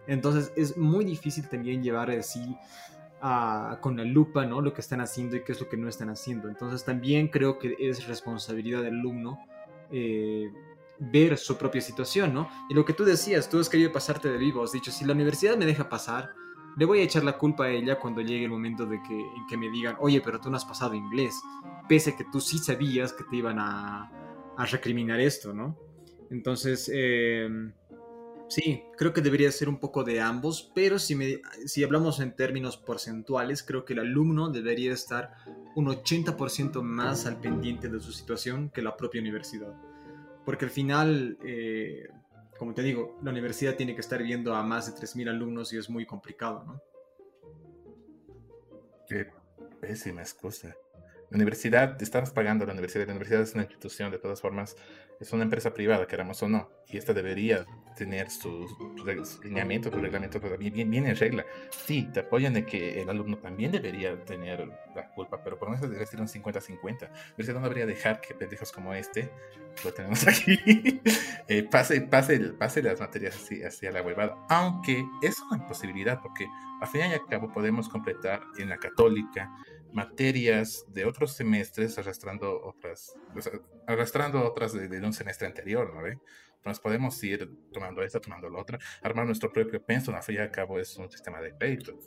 Entonces 0.07 0.53
es 0.57 0.77
muy 0.77 1.05
difícil 1.05 1.49
también 1.49 1.83
llevar 1.83 2.11
así 2.11 2.57
con 3.81 3.97
la 3.97 4.05
lupa, 4.05 4.47
¿no? 4.47 4.61
Lo 4.61 4.73
que 4.73 4.81
están 4.81 5.01
haciendo 5.01 5.37
y 5.37 5.43
qué 5.43 5.53
es 5.53 5.61
lo 5.61 5.69
que 5.69 5.77
no 5.77 5.89
están 5.89 6.09
haciendo. 6.09 6.49
Entonces 6.49 6.85
también 6.85 7.29
creo 7.29 7.59
que 7.59 7.77
es 7.79 8.07
responsabilidad 8.07 8.83
del 8.83 8.95
alumno 8.95 9.45
eh, 9.91 10.53
ver 10.99 11.37
su 11.37 11.57
propia 11.57 11.81
situación, 11.81 12.33
¿no? 12.33 12.49
Y 12.69 12.75
lo 12.75 12.85
que 12.85 12.93
tú 12.93 13.05
decías, 13.05 13.49
tú 13.49 13.59
has 13.59 13.69
querido 13.69 13.93
pasarte 13.93 14.29
de 14.31 14.39
vivo, 14.39 14.63
has 14.63 14.73
dicho, 14.73 14.91
si 14.91 15.05
la 15.05 15.15
universidad 15.15 15.57
me 15.57 15.67
deja 15.67 15.89
pasar, 15.89 16.33
le 16.79 16.85
voy 16.85 17.01
a 17.01 17.03
echar 17.03 17.25
la 17.25 17.37
culpa 17.37 17.65
a 17.65 17.71
ella 17.71 17.99
cuando 17.99 18.21
llegue 18.21 18.45
el 18.45 18.51
momento 18.51 18.87
de 18.87 19.03
que, 19.03 19.19
en 19.19 19.47
que 19.49 19.57
me 19.57 19.69
digan, 19.69 19.97
oye, 19.99 20.21
pero 20.21 20.39
tú 20.41 20.49
no 20.49 20.57
has 20.57 20.65
pasado 20.65 20.95
inglés, 20.95 21.35
pese 21.89 22.11
a 22.11 22.17
que 22.17 22.25
tú 22.31 22.41
sí 22.41 22.59
sabías 22.59 23.13
que 23.13 23.25
te 23.25 23.37
iban 23.37 23.59
a, 23.59 24.13
recriminar 24.71 25.21
esto, 25.21 25.53
¿no? 25.53 25.77
Entonces, 26.31 26.91
em, 26.93 27.73
sí, 28.49 28.83
creo 28.97 29.13
que 29.13 29.21
debería 29.21 29.51
ser 29.53 29.69
un 29.69 29.79
poco 29.79 30.03
de 30.03 30.21
ambos, 30.21 30.71
pero 30.75 30.99
si, 30.99 31.17
si 31.65 31.85
hablamos 31.85 32.19
en 32.21 32.35
términos 32.35 32.77
porcentuales, 32.77 33.63
creo 33.63 33.85
que 33.85 33.93
el 33.93 34.01
alumno 34.01 34.49
debería 34.51 34.93
estar 34.93 35.35
un 35.77 35.87
80% 35.87 36.83
más 36.83 37.27
al 37.27 37.41
pendiente 37.41 37.89
de 37.89 38.01
su 38.01 38.13
situación 38.13 38.71
que 38.71 38.83
la 38.83 38.97
propia 38.97 39.21
universidad. 39.21 39.75
Porque 40.45 40.65
al 40.65 40.73
final, 40.73 41.39
eh, 41.45 42.09
como 42.59 42.75
te 42.75 42.83
digo, 42.83 43.17
la 43.23 43.31
universidad 43.31 43.77
tiene 43.77 43.95
que 43.95 44.01
estar 44.01 44.23
viendo 44.23 44.55
a 44.55 44.63
más 44.63 44.87
de 44.87 45.01
3.000 45.01 45.31
alumnos 45.31 45.73
y 45.73 45.79
es 45.79 45.89
muy 45.89 46.05
complicado, 46.05 46.65
¿no? 46.65 46.83
Qué 49.09 49.31
pésima 49.81 50.21
excusa. 50.21 50.77
La 51.31 51.37
universidad, 51.37 52.01
estamos 52.03 52.31
pagando 52.31 52.65
la 52.65 52.73
universidad, 52.73 53.07
la 53.07 53.13
universidad 53.13 53.43
es 53.43 53.53
una 53.53 53.65
institución 53.65 54.11
de 54.11 54.19
todas 54.19 54.41
formas, 54.41 54.77
es 55.21 55.31
una 55.33 55.43
empresa 55.43 55.75
privada, 55.75 56.07
queramos 56.07 56.43
o 56.43 56.49
no, 56.49 56.71
y 56.87 56.97
esta 56.97 57.13
debería 57.13 57.67
tener 57.97 58.31
sus 58.31 58.71
lineamientos, 59.45 59.93
sus 59.93 60.01
reglamentos 60.01 60.41
bien, 60.59 60.91
bien 60.91 61.07
en 61.07 61.17
regla. 61.17 61.45
Sí, 61.85 62.09
te 62.15 62.21
apoyan 62.21 62.55
de 62.55 62.65
que 62.65 63.03
el 63.03 63.11
alumno 63.11 63.37
también 63.37 63.73
debería 63.73 64.25
tener 64.25 64.67
la 64.95 65.11
culpa, 65.11 65.43
pero 65.45 65.59
por 65.59 65.69
lo 65.69 65.75
menos 65.75 65.83
debería 65.83 66.07
ser 66.07 66.21
un 66.21 66.29
50-50. 66.29 67.01
La 67.01 67.09
universidad 67.37 67.55
no 67.55 67.63
debería 67.63 67.85
dejar 67.85 68.23
que 68.23 68.35
pendejos 68.35 68.73
como 68.73 68.95
este, 68.95 69.31
lo 69.85 69.93
tenemos 69.93 70.27
aquí, 70.29 70.59
eh, 71.49 71.63
pase, 71.65 72.01
pase, 72.03 72.39
pase 72.55 72.83
las 72.83 73.01
materias 73.01 73.37
así, 73.37 73.63
hacia 73.63 73.91
la 73.91 74.01
huevada. 74.01 74.35
Aunque 74.49 75.05
es 75.21 75.39
una 75.51 75.59
imposibilidad, 75.59 76.21
porque 76.23 76.47
a 76.81 76.87
fin 76.87 77.03
y 77.03 77.13
al 77.13 77.27
cabo 77.27 77.53
podemos 77.53 77.89
completar 77.89 78.41
en 78.57 78.71
la 78.71 78.79
católica, 78.79 79.53
materias 79.93 80.85
de 80.89 81.05
otros 81.05 81.33
semestres 81.33 81.99
arrastrando 81.99 82.61
otras, 82.63 83.15
arrastrando 83.87 84.45
otras 84.45 84.73
de, 84.73 85.01
un 85.01 85.13
semestre 85.13 85.47
anterior, 85.47 85.93
¿no 85.95 86.03
ve? 86.03 86.19
Nos 86.65 86.81
podemos 86.81 87.23
ir 87.25 87.51
tomando 87.73 88.03
esta, 88.03 88.21
tomando 88.21 88.51
la 88.51 88.59
otra, 88.59 88.79
armar 89.03 89.27
nuestro 89.27 89.51
propio 89.53 89.83
pensum, 89.83 90.15
al 90.15 90.23
fin 90.23 90.37
y 90.37 90.39
al 90.39 90.51
cabo 90.51 90.79
es 90.79 90.97
un 90.97 91.11
sistema 91.11 91.41
de 91.41 91.55
crédito. 91.57 91.99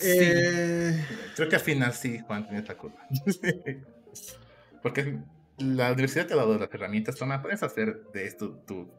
Eh, 0.00 1.04
creo 1.36 1.48
que 1.48 1.56
al 1.56 1.62
final 1.62 1.92
sí, 1.92 2.18
Juan 2.26 2.44
tiene 2.44 2.58
esta 2.60 2.76
culpa. 2.76 3.06
Porque 4.82 5.18
la 5.58 5.92
universidad 5.92 6.26
te 6.26 6.34
ha 6.34 6.36
dado 6.36 6.58
las 6.58 6.72
herramientas, 6.72 7.14
toma, 7.14 7.40
puedes 7.40 7.62
hacer 7.62 8.02
de 8.12 8.26
esto 8.26 8.56
tu, 8.66 8.90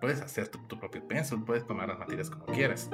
puedes 0.00 0.20
hacer 0.20 0.48
tu, 0.48 0.66
tu 0.66 0.78
propio 0.78 1.06
pensum, 1.06 1.44
puedes 1.44 1.66
tomar 1.66 1.88
las 1.88 1.98
materias 1.98 2.30
como 2.30 2.46
quieras. 2.46 2.90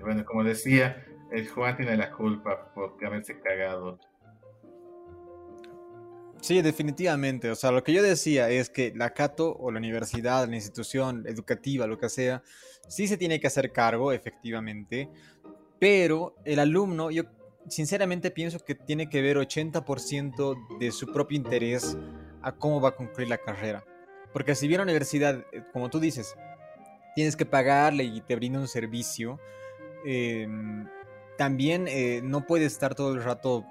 bueno, 0.00 0.24
como 0.24 0.44
decía, 0.44 1.04
el 1.32 1.48
Juan 1.48 1.76
tiene 1.76 1.96
la 1.96 2.10
culpa 2.12 2.72
por 2.74 2.96
haberse 3.04 3.40
cagado. 3.40 3.98
Sí, 6.40 6.60
definitivamente. 6.60 7.50
O 7.50 7.54
sea, 7.54 7.70
lo 7.70 7.84
que 7.84 7.92
yo 7.92 8.02
decía 8.02 8.50
es 8.50 8.68
que 8.68 8.92
la 8.96 9.10
Cato 9.10 9.56
o 9.56 9.70
la 9.70 9.78
universidad, 9.78 10.48
la 10.48 10.56
institución 10.56 11.24
educativa, 11.26 11.86
lo 11.86 11.98
que 11.98 12.08
sea, 12.08 12.42
sí 12.88 13.06
se 13.06 13.16
tiene 13.16 13.38
que 13.40 13.46
hacer 13.46 13.72
cargo, 13.72 14.12
efectivamente, 14.12 15.08
pero 15.78 16.34
el 16.44 16.58
alumno, 16.58 17.10
yo 17.10 17.24
sinceramente 17.68 18.32
pienso 18.32 18.58
que 18.58 18.74
tiene 18.74 19.08
que 19.08 19.22
ver 19.22 19.36
80% 19.36 20.78
de 20.78 20.90
su 20.90 21.12
propio 21.12 21.36
interés 21.36 21.96
a 22.42 22.52
cómo 22.52 22.80
va 22.80 22.90
a 22.90 22.96
concluir 22.96 23.28
la 23.28 23.38
carrera. 23.38 23.84
Porque 24.32 24.54
si 24.54 24.66
bien 24.66 24.78
la 24.78 24.84
universidad, 24.84 25.44
eh, 25.52 25.62
como 25.72 25.90
tú 25.90 26.00
dices, 26.00 26.34
tienes 27.14 27.36
que 27.36 27.46
pagarle 27.46 28.04
y 28.04 28.20
te 28.20 28.34
brinda 28.34 28.58
un 28.58 28.68
servicio, 28.68 29.38
eh, 30.04 30.48
también 31.38 31.86
eh, 31.88 32.20
no 32.22 32.46
puede 32.46 32.66
estar 32.66 32.94
todo 32.94 33.14
el 33.14 33.22
rato 33.22 33.64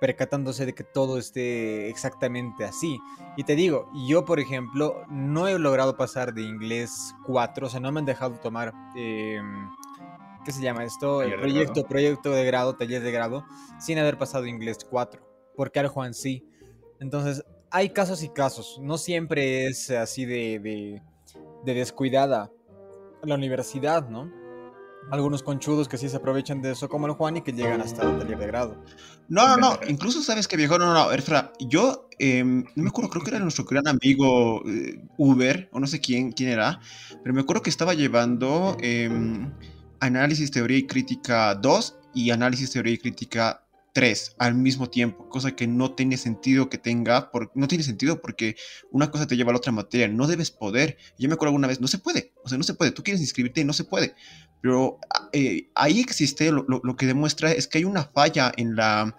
percatándose 0.00 0.66
de 0.66 0.74
que 0.74 0.82
todo 0.82 1.16
esté 1.16 1.88
exactamente 1.88 2.64
así. 2.64 2.98
Y 3.36 3.44
te 3.44 3.54
digo, 3.54 3.88
yo 4.08 4.24
por 4.24 4.40
ejemplo 4.40 5.04
no 5.08 5.46
he 5.46 5.56
logrado 5.58 5.96
pasar 5.96 6.34
de 6.34 6.42
inglés 6.42 7.14
4, 7.24 7.68
o 7.68 7.70
sea, 7.70 7.78
no 7.78 7.92
me 7.92 8.00
han 8.00 8.06
dejado 8.06 8.34
tomar, 8.40 8.72
em, 8.96 9.70
¿qué 10.44 10.50
se 10.50 10.60
llama 10.60 10.84
esto? 10.84 11.22
El 11.22 11.38
proyecto, 11.38 11.84
proyecto 11.84 12.32
de 12.32 12.44
grado, 12.44 12.74
taller 12.74 13.00
de 13.00 13.12
grado, 13.12 13.44
sin 13.78 13.96
haber 13.98 14.18
pasado 14.18 14.46
inglés 14.46 14.78
4, 14.90 15.22
porque 15.56 15.78
al 15.78 15.86
Juan 15.86 16.14
sí. 16.14 16.48
Entonces, 16.98 17.44
hay 17.70 17.90
casos 17.90 18.24
y 18.24 18.28
casos, 18.28 18.80
no 18.82 18.98
siempre 18.98 19.66
es 19.66 19.88
así 19.90 20.24
de, 20.24 20.58
de, 20.58 21.02
de 21.64 21.74
descuidada 21.74 22.50
la 23.22 23.36
universidad, 23.36 24.08
¿no? 24.08 24.41
Algunos 25.10 25.42
conchudos 25.42 25.88
que 25.88 25.98
sí 25.98 26.08
se 26.08 26.16
aprovechan 26.16 26.62
de 26.62 26.72
eso, 26.72 26.88
como 26.88 27.06
el 27.06 27.12
Juan, 27.12 27.36
y 27.36 27.42
que 27.42 27.52
llegan 27.52 27.80
hasta 27.80 28.02
el 28.02 28.26
de 28.26 28.46
grado. 28.46 28.82
No, 29.28 29.46
no, 29.48 29.56
no. 29.56 29.78
Incluso 29.88 30.22
sabes 30.22 30.48
que 30.48 30.56
viejo, 30.56 30.78
no, 30.78 30.92
no, 30.92 31.12
Erfra, 31.12 31.52
yo 31.60 32.08
em, 32.18 32.64
no 32.74 32.82
me 32.82 32.88
acuerdo, 32.88 33.10
creo 33.10 33.24
que 33.24 33.30
era 33.30 33.38
nuestro 33.38 33.64
gran 33.64 33.86
amigo 33.88 34.62
eh, 34.66 35.02
Uber, 35.16 35.68
o 35.72 35.80
no 35.80 35.86
sé 35.86 36.00
quién, 36.00 36.32
quién 36.32 36.50
era, 36.50 36.80
pero 37.22 37.34
me 37.34 37.40
acuerdo 37.40 37.62
que 37.62 37.70
estaba 37.70 37.94
llevando 37.94 38.76
em, 38.80 39.52
análisis, 40.00 40.50
teoría 40.50 40.78
y 40.78 40.86
crítica 40.86 41.54
2 41.54 41.98
y 42.14 42.30
análisis, 42.30 42.70
teoría 42.70 42.94
y 42.94 42.98
crítica 42.98 43.62
3 43.92 44.36
al 44.38 44.54
mismo 44.54 44.88
tiempo, 44.88 45.28
cosa 45.28 45.54
que 45.54 45.66
no 45.66 45.94
tiene 45.94 46.16
sentido 46.16 46.68
que 46.68 46.78
tenga, 46.78 47.30
por, 47.30 47.52
no 47.54 47.68
tiene 47.68 47.84
sentido 47.84 48.20
porque 48.20 48.56
una 48.90 49.10
cosa 49.10 49.26
te 49.26 49.36
lleva 49.36 49.50
a 49.50 49.52
la 49.52 49.58
otra 49.58 49.72
materia, 49.72 50.08
no 50.08 50.26
debes 50.26 50.50
poder. 50.50 50.96
Yo 51.18 51.28
me 51.28 51.34
acuerdo 51.34 51.50
alguna 51.50 51.68
vez, 51.68 51.80
no 51.80 51.88
se 51.88 51.98
puede, 51.98 52.32
o 52.42 52.48
sea, 52.48 52.58
no 52.58 52.64
se 52.64 52.74
puede, 52.74 52.92
tú 52.92 53.02
quieres 53.02 53.20
inscribirte 53.20 53.60
y 53.60 53.64
no 53.64 53.72
se 53.72 53.84
puede, 53.84 54.14
pero 54.62 54.98
eh, 55.32 55.68
ahí 55.74 56.00
existe, 56.00 56.50
lo, 56.50 56.64
lo, 56.66 56.96
que 56.96 57.06
demuestra 57.06 57.52
es 57.52 57.66
que 57.66 57.78
hay 57.78 57.84
una 57.84 58.04
falla 58.04 58.52
en 58.56 58.76
la, 58.76 59.14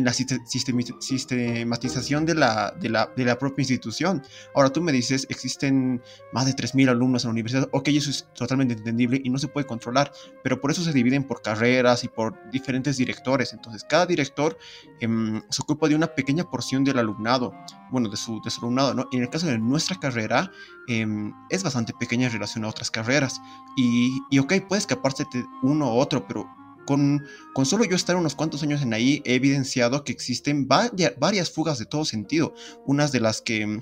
en 0.00 0.06
la 0.06 0.12
sistematización 0.12 2.26
de 2.26 2.34
la, 2.34 3.38
propia 3.38 3.62
institución. 3.62 4.22
Ahora 4.54 4.70
tú 4.70 4.82
me 4.82 4.92
dices, 4.92 5.26
existen 5.28 6.00
más 6.32 6.46
de 6.46 6.52
3.000 6.52 6.90
alumnos 6.90 7.24
en 7.24 7.28
la 7.28 7.32
universidad, 7.32 7.68
ok, 7.72 7.88
eso 7.88 8.10
es 8.10 8.28
totalmente 8.34 8.74
entendible 8.74 9.20
y 9.22 9.30
no 9.30 9.38
se 9.38 9.48
puede 9.48 9.66
controlar, 9.66 10.12
pero 10.42 10.60
por 10.60 10.70
eso 10.70 10.82
se 10.82 10.92
dividen 10.92 11.24
por 11.24 11.42
carreras 11.42 12.04
y 12.04 12.08
por 12.08 12.38
diferentes 12.50 12.96
directores. 12.96 13.52
Entonces, 13.52 13.84
cada 13.84 14.06
director 14.06 14.56
em, 15.00 15.42
se 15.50 15.62
ocupa 15.62 15.88
de 15.88 15.94
una 15.94 16.08
pequeña 16.08 16.44
porción 16.44 16.84
del 16.84 16.98
alumnado, 16.98 17.52
bueno, 17.90 18.08
de 18.08 18.16
su, 18.16 18.40
de 18.42 18.50
su 18.50 18.60
alumnado, 18.60 18.94
¿no? 18.94 19.08
En 19.12 19.22
el 19.22 19.30
caso 19.30 19.46
de 19.46 19.58
nuestra 19.58 19.98
carrera, 19.98 20.50
em, 20.88 21.32
es 21.50 21.62
bastante 21.62 21.92
pequeña 21.92 22.26
en 22.26 22.32
relación 22.32 22.64
a 22.64 22.68
otras 22.68 22.90
carreras. 22.90 23.40
Y, 23.76 24.20
y 24.30 24.38
ok, 24.38 24.54
puede 24.68 24.80
escaparse 24.80 25.26
uno 25.62 25.94
u 25.94 25.98
otro, 25.98 26.26
pero 26.26 26.48
con, 26.84 27.24
solo 27.64 27.84
yo 27.84 27.96
estar 27.96 28.16
unos 28.16 28.34
cuantos 28.34 28.62
años 28.62 28.82
en 28.82 28.94
ahí, 28.94 29.22
he 29.24 29.34
evidenciado 29.34 30.04
que 30.04 30.12
existen 30.12 30.66
varias 30.66 31.50
fugas 31.50 31.78
de 31.78 31.86
todo 31.86 32.04
sentido. 32.04 32.54
Unas 32.86 33.12
de 33.12 33.20
las 33.20 33.40
que, 33.40 33.80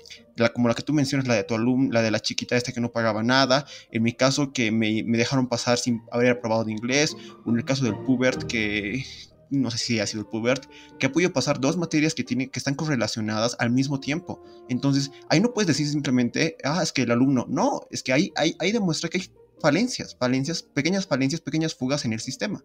como 0.55 0.69
la 0.69 0.75
que 0.75 0.83
tú 0.83 0.93
mencionas, 0.93 1.27
la 1.27 1.35
de 1.35 1.45
tu 1.45 1.55
alumno, 1.55 1.93
la 1.93 2.03
de 2.03 2.11
la 2.11 2.21
chiquita 2.21 2.57
esta 2.57 2.73
que 2.73 2.81
no 2.81 2.93
pagaba 2.93 3.23
nada. 3.23 3.67
En 3.91 4.03
mi 4.03 4.13
caso, 4.13 4.53
que 4.53 4.71
me, 4.71 5.03
dejaron 5.05 5.49
pasar 5.49 5.79
sin 5.79 6.03
haber 6.11 6.31
aprobado 6.31 6.65
de 6.65 6.73
inglés. 6.73 7.17
O 7.45 7.51
en 7.51 7.57
el 7.57 7.65
caso 7.65 7.85
del 7.85 7.97
Pubert, 7.97 8.45
que, 8.45 9.05
no 9.51 9.71
sé 9.71 9.79
si 9.79 10.01
ha 10.01 10.07
sido 10.07 10.23
el 10.23 10.27
Pubert, 10.27 10.67
que 10.99 11.07
ha 11.07 11.13
podido 11.13 11.33
pasar 11.33 11.61
dos 11.61 11.77
materias 11.77 12.15
que, 12.15 12.25
tiene, 12.25 12.51
que 12.51 12.59
están 12.59 12.75
correlacionadas 12.75 13.57
al 13.59 13.71
mismo 13.71 14.01
tiempo. 14.01 14.43
Entonces, 14.69 15.11
ahí 15.29 15.41
no 15.41 15.55
puedes 15.55 15.69
decir 15.69 15.89
simplemente, 15.89 16.57
ah, 16.65 16.83
es 16.83 16.93
que 16.93 17.03
el 17.03 17.11
alumno, 17.11 17.47
no, 17.49 17.87
es 17.91 18.03
que 18.03 18.13
ahí, 18.13 18.33
ahí, 18.37 18.55
ahí 18.59 18.73
demuestra 18.73 19.09
que 19.09 19.19
hay 19.19 19.31
falencias, 19.61 20.17
falencias, 20.19 20.63
pequeñas 20.63 21.07
falencias, 21.07 21.41
pequeñas 21.41 21.75
fugas 21.75 22.05
en 22.05 22.13
el 22.13 22.21
sistema 22.21 22.63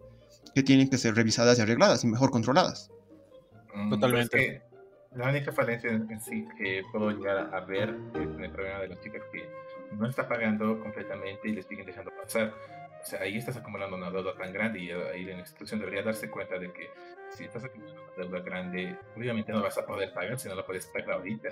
que 0.54 0.62
tienen 0.62 0.88
que 0.88 0.98
ser 0.98 1.14
revisadas 1.14 1.58
y 1.58 1.62
arregladas 1.62 2.04
y 2.04 2.06
mejor 2.06 2.30
controladas. 2.30 2.90
Mm, 3.74 3.90
Totalmente. 3.90 4.62
la 5.14 5.28
única 5.30 5.52
falencia 5.52 5.90
en 5.90 6.20
sí 6.20 6.46
que 6.56 6.82
puedo 6.92 7.10
llegar 7.10 7.54
a 7.54 7.60
ver 7.60 7.90
en 8.14 8.44
el 8.44 8.50
problema 8.50 8.80
de 8.80 8.88
las 8.88 9.00
chicas 9.00 9.22
que 9.32 9.48
no 9.96 10.08
está 10.08 10.26
pagando 10.28 10.80
completamente 10.80 11.48
y 11.48 11.52
les 11.52 11.66
siguen 11.66 11.86
dejando 11.86 12.10
pasar. 12.22 12.52
O 13.02 13.06
sea, 13.06 13.20
ahí 13.20 13.36
estás 13.36 13.56
acumulando 13.56 13.96
una 13.96 14.10
deuda 14.10 14.34
tan 14.34 14.52
grande 14.52 14.80
y 14.80 14.90
ahí 14.90 15.24
la 15.24 15.38
institución 15.38 15.78
debería 15.80 16.02
darse 16.02 16.30
cuenta 16.30 16.58
de 16.58 16.72
que 16.72 16.88
si 17.30 17.44
estás 17.44 17.64
acumulando 17.64 18.02
una 18.02 18.24
deuda 18.24 18.40
grande, 18.40 18.96
obviamente 19.16 19.52
no 19.52 19.62
vas 19.62 19.76
a 19.76 19.84
poder 19.84 20.12
pagar 20.14 20.38
si 20.38 20.48
no 20.48 20.54
lo 20.54 20.64
puedes 20.64 20.86
pagar 20.86 21.12
ahorita. 21.12 21.50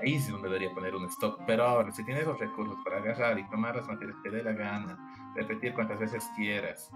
Ahí 0.00 0.18
sí 0.18 0.30
donde 0.30 0.48
debería 0.48 0.70
poner 0.72 0.94
un 0.94 1.06
stop. 1.06 1.40
Pero 1.46 1.64
ahora, 1.64 1.92
si 1.92 2.04
tienes 2.04 2.26
los 2.26 2.38
recursos 2.38 2.76
para 2.84 2.98
agarrar 2.98 3.38
y 3.38 3.48
tomar 3.50 3.76
las 3.76 3.86
materias 3.86 4.16
que 4.22 4.30
te 4.30 4.36
dé 4.36 4.42
la 4.42 4.52
gana, 4.52 4.98
repetir 5.36 5.74
cuantas 5.74 5.98
veces 5.98 6.28
quieras, 6.36 6.90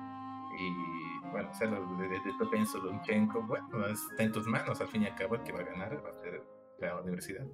y 0.59 1.06
bueno, 1.37 1.51
hacerlo 1.51 1.87
de, 1.99 2.09
de, 2.09 2.19
de 2.19 2.89
un 2.89 3.03
Chenko, 3.03 3.43
bueno, 3.43 3.87
está 3.89 4.23
en 4.23 4.33
tus 4.33 4.47
manos, 4.47 4.81
al 4.81 4.89
fin 4.89 5.03
y 5.03 5.07
al 5.07 5.15
cabo 5.15 5.35
el 5.35 5.43
que 5.43 5.53
va 5.53 5.61
a 5.61 5.65
ganar 5.65 6.03
va 6.03 6.09
a 6.09 6.23
ser 6.23 6.43
la 6.81 6.99
universidad. 7.03 7.45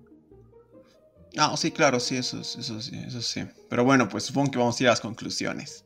Ah, 1.37 1.57
sí, 1.57 1.73
claro, 1.73 1.99
sí, 1.99 2.17
eso, 2.17 2.41
eso 2.41 2.81
sí, 2.81 3.03
eso 3.05 3.21
sí. 3.21 3.45
Pero 3.69 3.85
bueno, 3.85 4.09
pues 4.09 4.23
supongo 4.25 4.53
que 4.53 4.59
vamos 4.59 4.79
a 4.79 4.83
ir 4.85 4.89
a 4.89 4.93
las 4.93 5.01
conclusiones. 5.01 5.85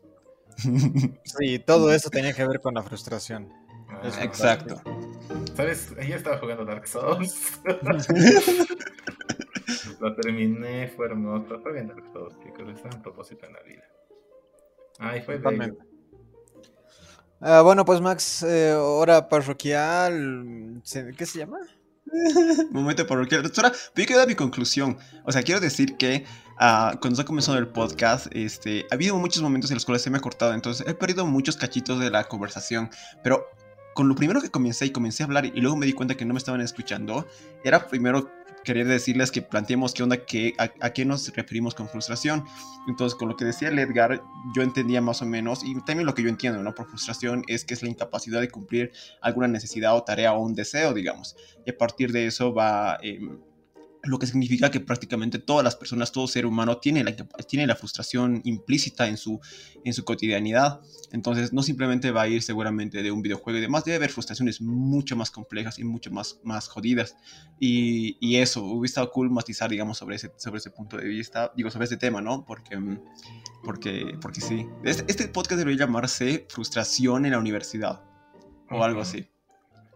Sí, 1.24 1.59
todo 1.59 1.92
eso 1.92 2.11
tenía 2.11 2.32
que 2.32 2.46
ver 2.46 2.61
con 2.61 2.74
la 2.74 2.82
frustración. 2.82 3.52
Ah, 3.88 4.22
exacto. 4.22 4.80
¿Sabes? 5.54 5.92
Ella 5.98 6.16
estaba 6.16 6.38
jugando 6.38 6.64
Dark 6.64 6.87
Souls. 6.87 7.61
Lo 10.00 10.14
terminé, 10.16 10.88
fue 10.88 11.06
hermoso. 11.06 11.61
Fue 11.61 11.72
bien 11.72 11.88
Dark 11.88 12.04
Souls, 12.12 12.37
chicos. 12.42 12.68
Está 12.74 12.88
un 12.94 13.02
propósito 13.02 13.46
en 13.46 13.52
la 13.52 13.62
vida. 13.62 13.85
Ay, 14.98 15.22
fue 15.22 15.38
bello. 15.38 15.76
Ah, 17.40 17.61
bueno, 17.61 17.85
pues 17.85 18.01
Max, 18.01 18.42
eh, 18.42 18.72
hora 18.75 19.29
parroquial, 19.29 20.83
¿qué 21.16 21.27
se 21.27 21.38
llama? 21.38 21.59
Momento 22.70 23.07
parroquial. 23.07 23.42
Doctora, 23.42 23.70
yo 23.72 24.07
quiero 24.07 24.18
dar 24.18 24.29
mi 24.29 24.35
conclusión. 24.35 24.96
O 25.25 25.33
sea, 25.33 25.42
quiero 25.42 25.61
decir 25.61 25.96
que 25.96 26.25
uh, 26.55 26.99
cuando 26.99 27.20
ha 27.20 27.25
comenzado 27.25 27.59
el 27.59 27.68
podcast, 27.68 28.29
este, 28.31 28.87
ha 28.90 28.94
habido 28.94 29.16
muchos 29.16 29.42
momentos 29.42 29.70
en 29.70 29.75
los 29.77 29.85
cuales 29.85 30.03
se 30.03 30.09
me 30.09 30.16
ha 30.16 30.20
cortado, 30.20 30.55
entonces 30.55 30.87
he 30.88 30.94
perdido 30.94 31.27
muchos 31.27 31.57
cachitos 31.57 32.01
de 32.01 32.11
la 32.11 32.25
conversación, 32.25 32.90
pero 33.22 33.46
con 33.94 34.09
lo 34.09 34.14
primero 34.14 34.40
que 34.40 34.51
comencé 34.51 34.87
y 34.87 34.90
comencé 34.90 35.22
a 35.22 35.27
hablar 35.27 35.46
y 35.46 35.61
luego 35.61 35.77
me 35.77 35.87
di 35.87 35.92
cuenta 35.92 36.16
que 36.16 36.25
no 36.25 36.33
me 36.33 36.38
estaban 36.38 36.61
escuchando, 36.61 37.27
era 37.64 37.87
primero 37.87 38.31
quería 38.66 38.85
decirles 38.85 39.31
que 39.31 39.40
planteemos 39.40 39.94
qué 39.94 40.02
onda, 40.02 40.26
qué, 40.26 40.52
a, 40.59 40.90
qué 40.90 41.05
nos 41.05 41.35
referimos 41.35 41.74
con 41.74 41.88
frustración. 41.88 42.44
Entonces, 42.88 43.16
con 43.16 43.29
lo 43.29 43.37
que 43.37 43.44
decía 43.44 43.68
el 43.68 43.79
Edgar, 43.79 44.20
yo 44.55 44.62
entendía 44.62 45.00
más 45.00 45.22
o 45.22 45.26
menos, 45.26 45.64
y 45.64 45.74
también 45.85 46.05
lo 46.05 46.14
que 46.14 46.22
yo 46.22 46.29
entiendo, 46.29 46.62
¿no? 46.62 46.74
Por 46.74 46.88
frustración 46.88 47.44
es 47.46 47.64
que 47.64 47.74
es 47.74 47.83
la 47.83 47.88
incapacidad 47.88 48.40
de 48.40 48.50
cumplir 48.50 48.90
alguna 49.22 49.48
necesidad 49.48 49.96
o 49.96 50.02
tarea 50.02 50.35
o 50.35 50.40
un 50.40 50.55
deseo, 50.55 50.92
digamos. 50.92 51.37
Y 51.64 51.70
a 51.70 51.79
partir 51.79 52.12
de 52.12 52.26
eso 52.26 52.52
va... 52.52 52.98
Em, 53.02 53.40
lo 54.07 54.19
que 54.19 54.27
significa 54.27 54.71
que 54.71 54.81
prácticamente 54.81 55.38
todas 55.38 55.64
las 55.64 55.77
personas, 55.77 56.12
todo 56.12 56.27
ser 56.27 56.47
humano 56.47 56.79
tiene 56.79 57.05
la, 57.05 57.14
tiene 57.14 57.66
la 57.66 57.77
frustración 57.77 58.40
implícita 58.45 59.09
en 59.09 59.16
su, 59.16 59.40
en 59.85 59.92
su 59.92 60.05
cotidianidad. 60.05 60.81
Entonces 61.12 61.53
no 61.53 61.62
simplemente 61.62 62.11
va 62.11 62.23
a 62.23 62.29
ir 62.29 62.42
seguramente 62.42 63.03
de 63.03 63.11
un 63.11 63.23
videojuego 63.23 63.59
y 63.59 63.62
demás, 63.62 63.85
debe 63.85 63.97
haber 63.97 64.11
frustraciones 64.11 64.61
mucho 64.61 65.16
más 65.16 65.31
complejas 65.31 65.79
y 65.79 65.85
mucho 65.85 66.11
más, 66.11 66.40
más 66.45 66.69
jodidas. 66.69 67.16
Y, 67.59 68.16
y 68.21 68.37
eso, 68.37 68.62
hubiera 68.64 68.87
estado 68.87 69.11
cool 69.11 69.31
matizar, 69.31 69.71
digamos, 69.71 69.99
sobre 69.99 70.16
ese, 70.16 70.33
sobre 70.37 70.59
ese 70.59 70.71
punto 70.71 70.97
de 70.97 71.07
vista, 71.07 71.53
digo, 71.57 71.71
sobre 71.71 71.85
este 71.85 71.97
tema, 71.97 72.21
¿no? 72.21 72.45
Porque, 72.45 72.79
porque, 73.64 74.16
porque 74.21 74.40
sí. 74.40 74.66
Este, 74.85 75.05
este 75.09 75.29
podcast 75.29 75.59
debería 75.59 75.87
llamarse 75.87 76.47
Frustración 76.49 77.27
en 77.27 77.33
la 77.33 77.38
Universidad 77.38 78.03
o 78.71 78.83
algo 78.83 79.01
así. 79.01 79.29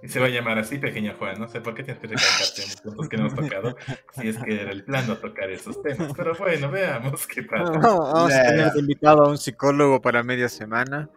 Y 0.03 0.09
se 0.09 0.19
va 0.19 0.27
a 0.27 0.31
llamar 0.31 0.59
así, 0.59 0.79
pequeño 0.79 1.15
Juan. 1.19 1.39
No 1.39 1.49
sé 1.49 1.61
por 1.61 1.75
qué 1.75 1.83
tienes 1.83 2.01
que 2.01 2.09
recalcarte 2.09 2.63
en 2.63 2.69
los 2.69 2.81
puntos 2.81 3.09
que 3.09 3.17
no 3.19 3.27
hemos 3.27 3.35
tocado, 3.35 3.77
si 4.13 4.29
es 4.29 4.39
que 4.39 4.63
era 4.63 4.73
el 4.73 4.85
plan 4.85 5.07
no 5.07 5.17
tocar 5.19 5.51
esos 5.51 5.83
temas. 5.83 6.13
Pero 6.17 6.35
bueno, 6.37 6.71
veamos 6.71 7.27
qué 7.27 7.43
pasa. 7.43 7.73
vamos 7.79 8.33
a 8.33 8.43
tener 8.43 8.73
invitado 8.77 9.25
a 9.25 9.29
un 9.29 9.37
psicólogo 9.37 10.01
para 10.01 10.23
media 10.23 10.49
semana. 10.49 11.11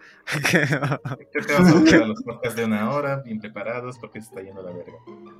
Creo 0.51 1.45
que 1.45 1.53
vamos 1.53 1.69
a 1.69 1.85
tocar 1.85 2.07
los 2.07 2.23
podcasts 2.23 2.57
de 2.57 2.65
una 2.65 2.91
hora, 2.91 3.21
bien 3.23 3.39
preparados, 3.39 3.97
porque 3.99 4.21
se 4.21 4.27
está 4.27 4.41
yendo 4.41 4.61
la 4.61 4.71
verga. 4.71 4.93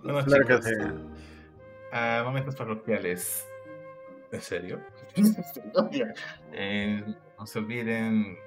Bueno, 0.03 0.21
chicos, 0.23 0.65
a 1.91 2.23
momentos 2.23 2.55
parroquiales. 2.55 3.45
¿En 4.31 4.41
serio? 4.41 4.79
eh, 6.53 7.03
no 7.37 7.45
se 7.45 7.59
olviden 7.59 8.37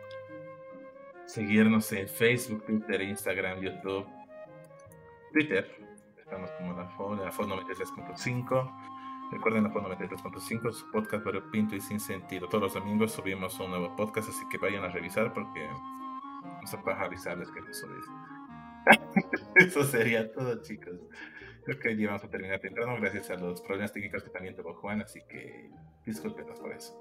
seguirnos 1.26 1.92
en 1.92 2.08
Facebook, 2.08 2.64
Twitter, 2.64 3.02
Instagram, 3.02 3.60
YouTube 3.60 4.15
Twitter. 5.36 5.70
Estamos 6.16 6.50
como 6.52 6.72
la 6.72 6.88
FO, 6.96 7.14
la 7.14 7.30
FO 7.30 7.44
93.5. 7.44 8.72
Recuerden 9.32 9.64
la 9.64 9.70
FO 9.70 9.82
93.5, 9.82 10.72
su 10.72 10.90
podcast 10.90 11.26
pinto 11.52 11.76
y 11.76 11.80
sin 11.82 12.00
sentido. 12.00 12.48
Todos 12.48 12.62
los 12.62 12.74
domingos 12.74 13.12
subimos 13.12 13.60
un 13.60 13.68
nuevo 13.68 13.94
podcast, 13.96 14.30
así 14.30 14.48
que 14.50 14.56
vayan 14.56 14.82
a 14.84 14.88
revisar 14.88 15.34
porque 15.34 15.68
vamos 16.42 16.72
a 16.72 17.02
avisarles 17.02 17.50
que 17.50 17.58
eso 17.70 17.86
Eso 19.56 19.84
sería 19.84 20.32
todo, 20.32 20.62
chicos. 20.62 20.94
Creo 21.66 21.78
que 21.80 21.88
hoy 21.88 22.06
vamos 22.06 22.24
a 22.24 22.30
terminar 22.30 22.58
temprano 22.60 22.96
gracias 22.98 23.28
a 23.28 23.34
los 23.34 23.60
problemas 23.60 23.92
técnicos 23.92 24.22
que 24.22 24.30
también 24.30 24.56
tuvo 24.56 24.72
Juan, 24.72 25.02
así 25.02 25.20
que 25.28 25.70
discúlpenos 26.06 26.58
por 26.60 26.72
eso. 26.72 26.98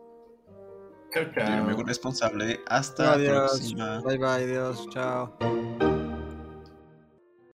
Chao, 1.14 1.24
chao. 1.34 1.58
Yo 1.58 1.64
me 1.64 1.72
hago 1.72 1.84
responsable. 1.84 2.60
Hasta 2.68 3.16
la 3.16 3.32
próxima. 3.32 4.02
Bye, 4.02 4.18
bye, 4.18 4.28
adiós. 4.28 4.90
Chao. 4.90 5.38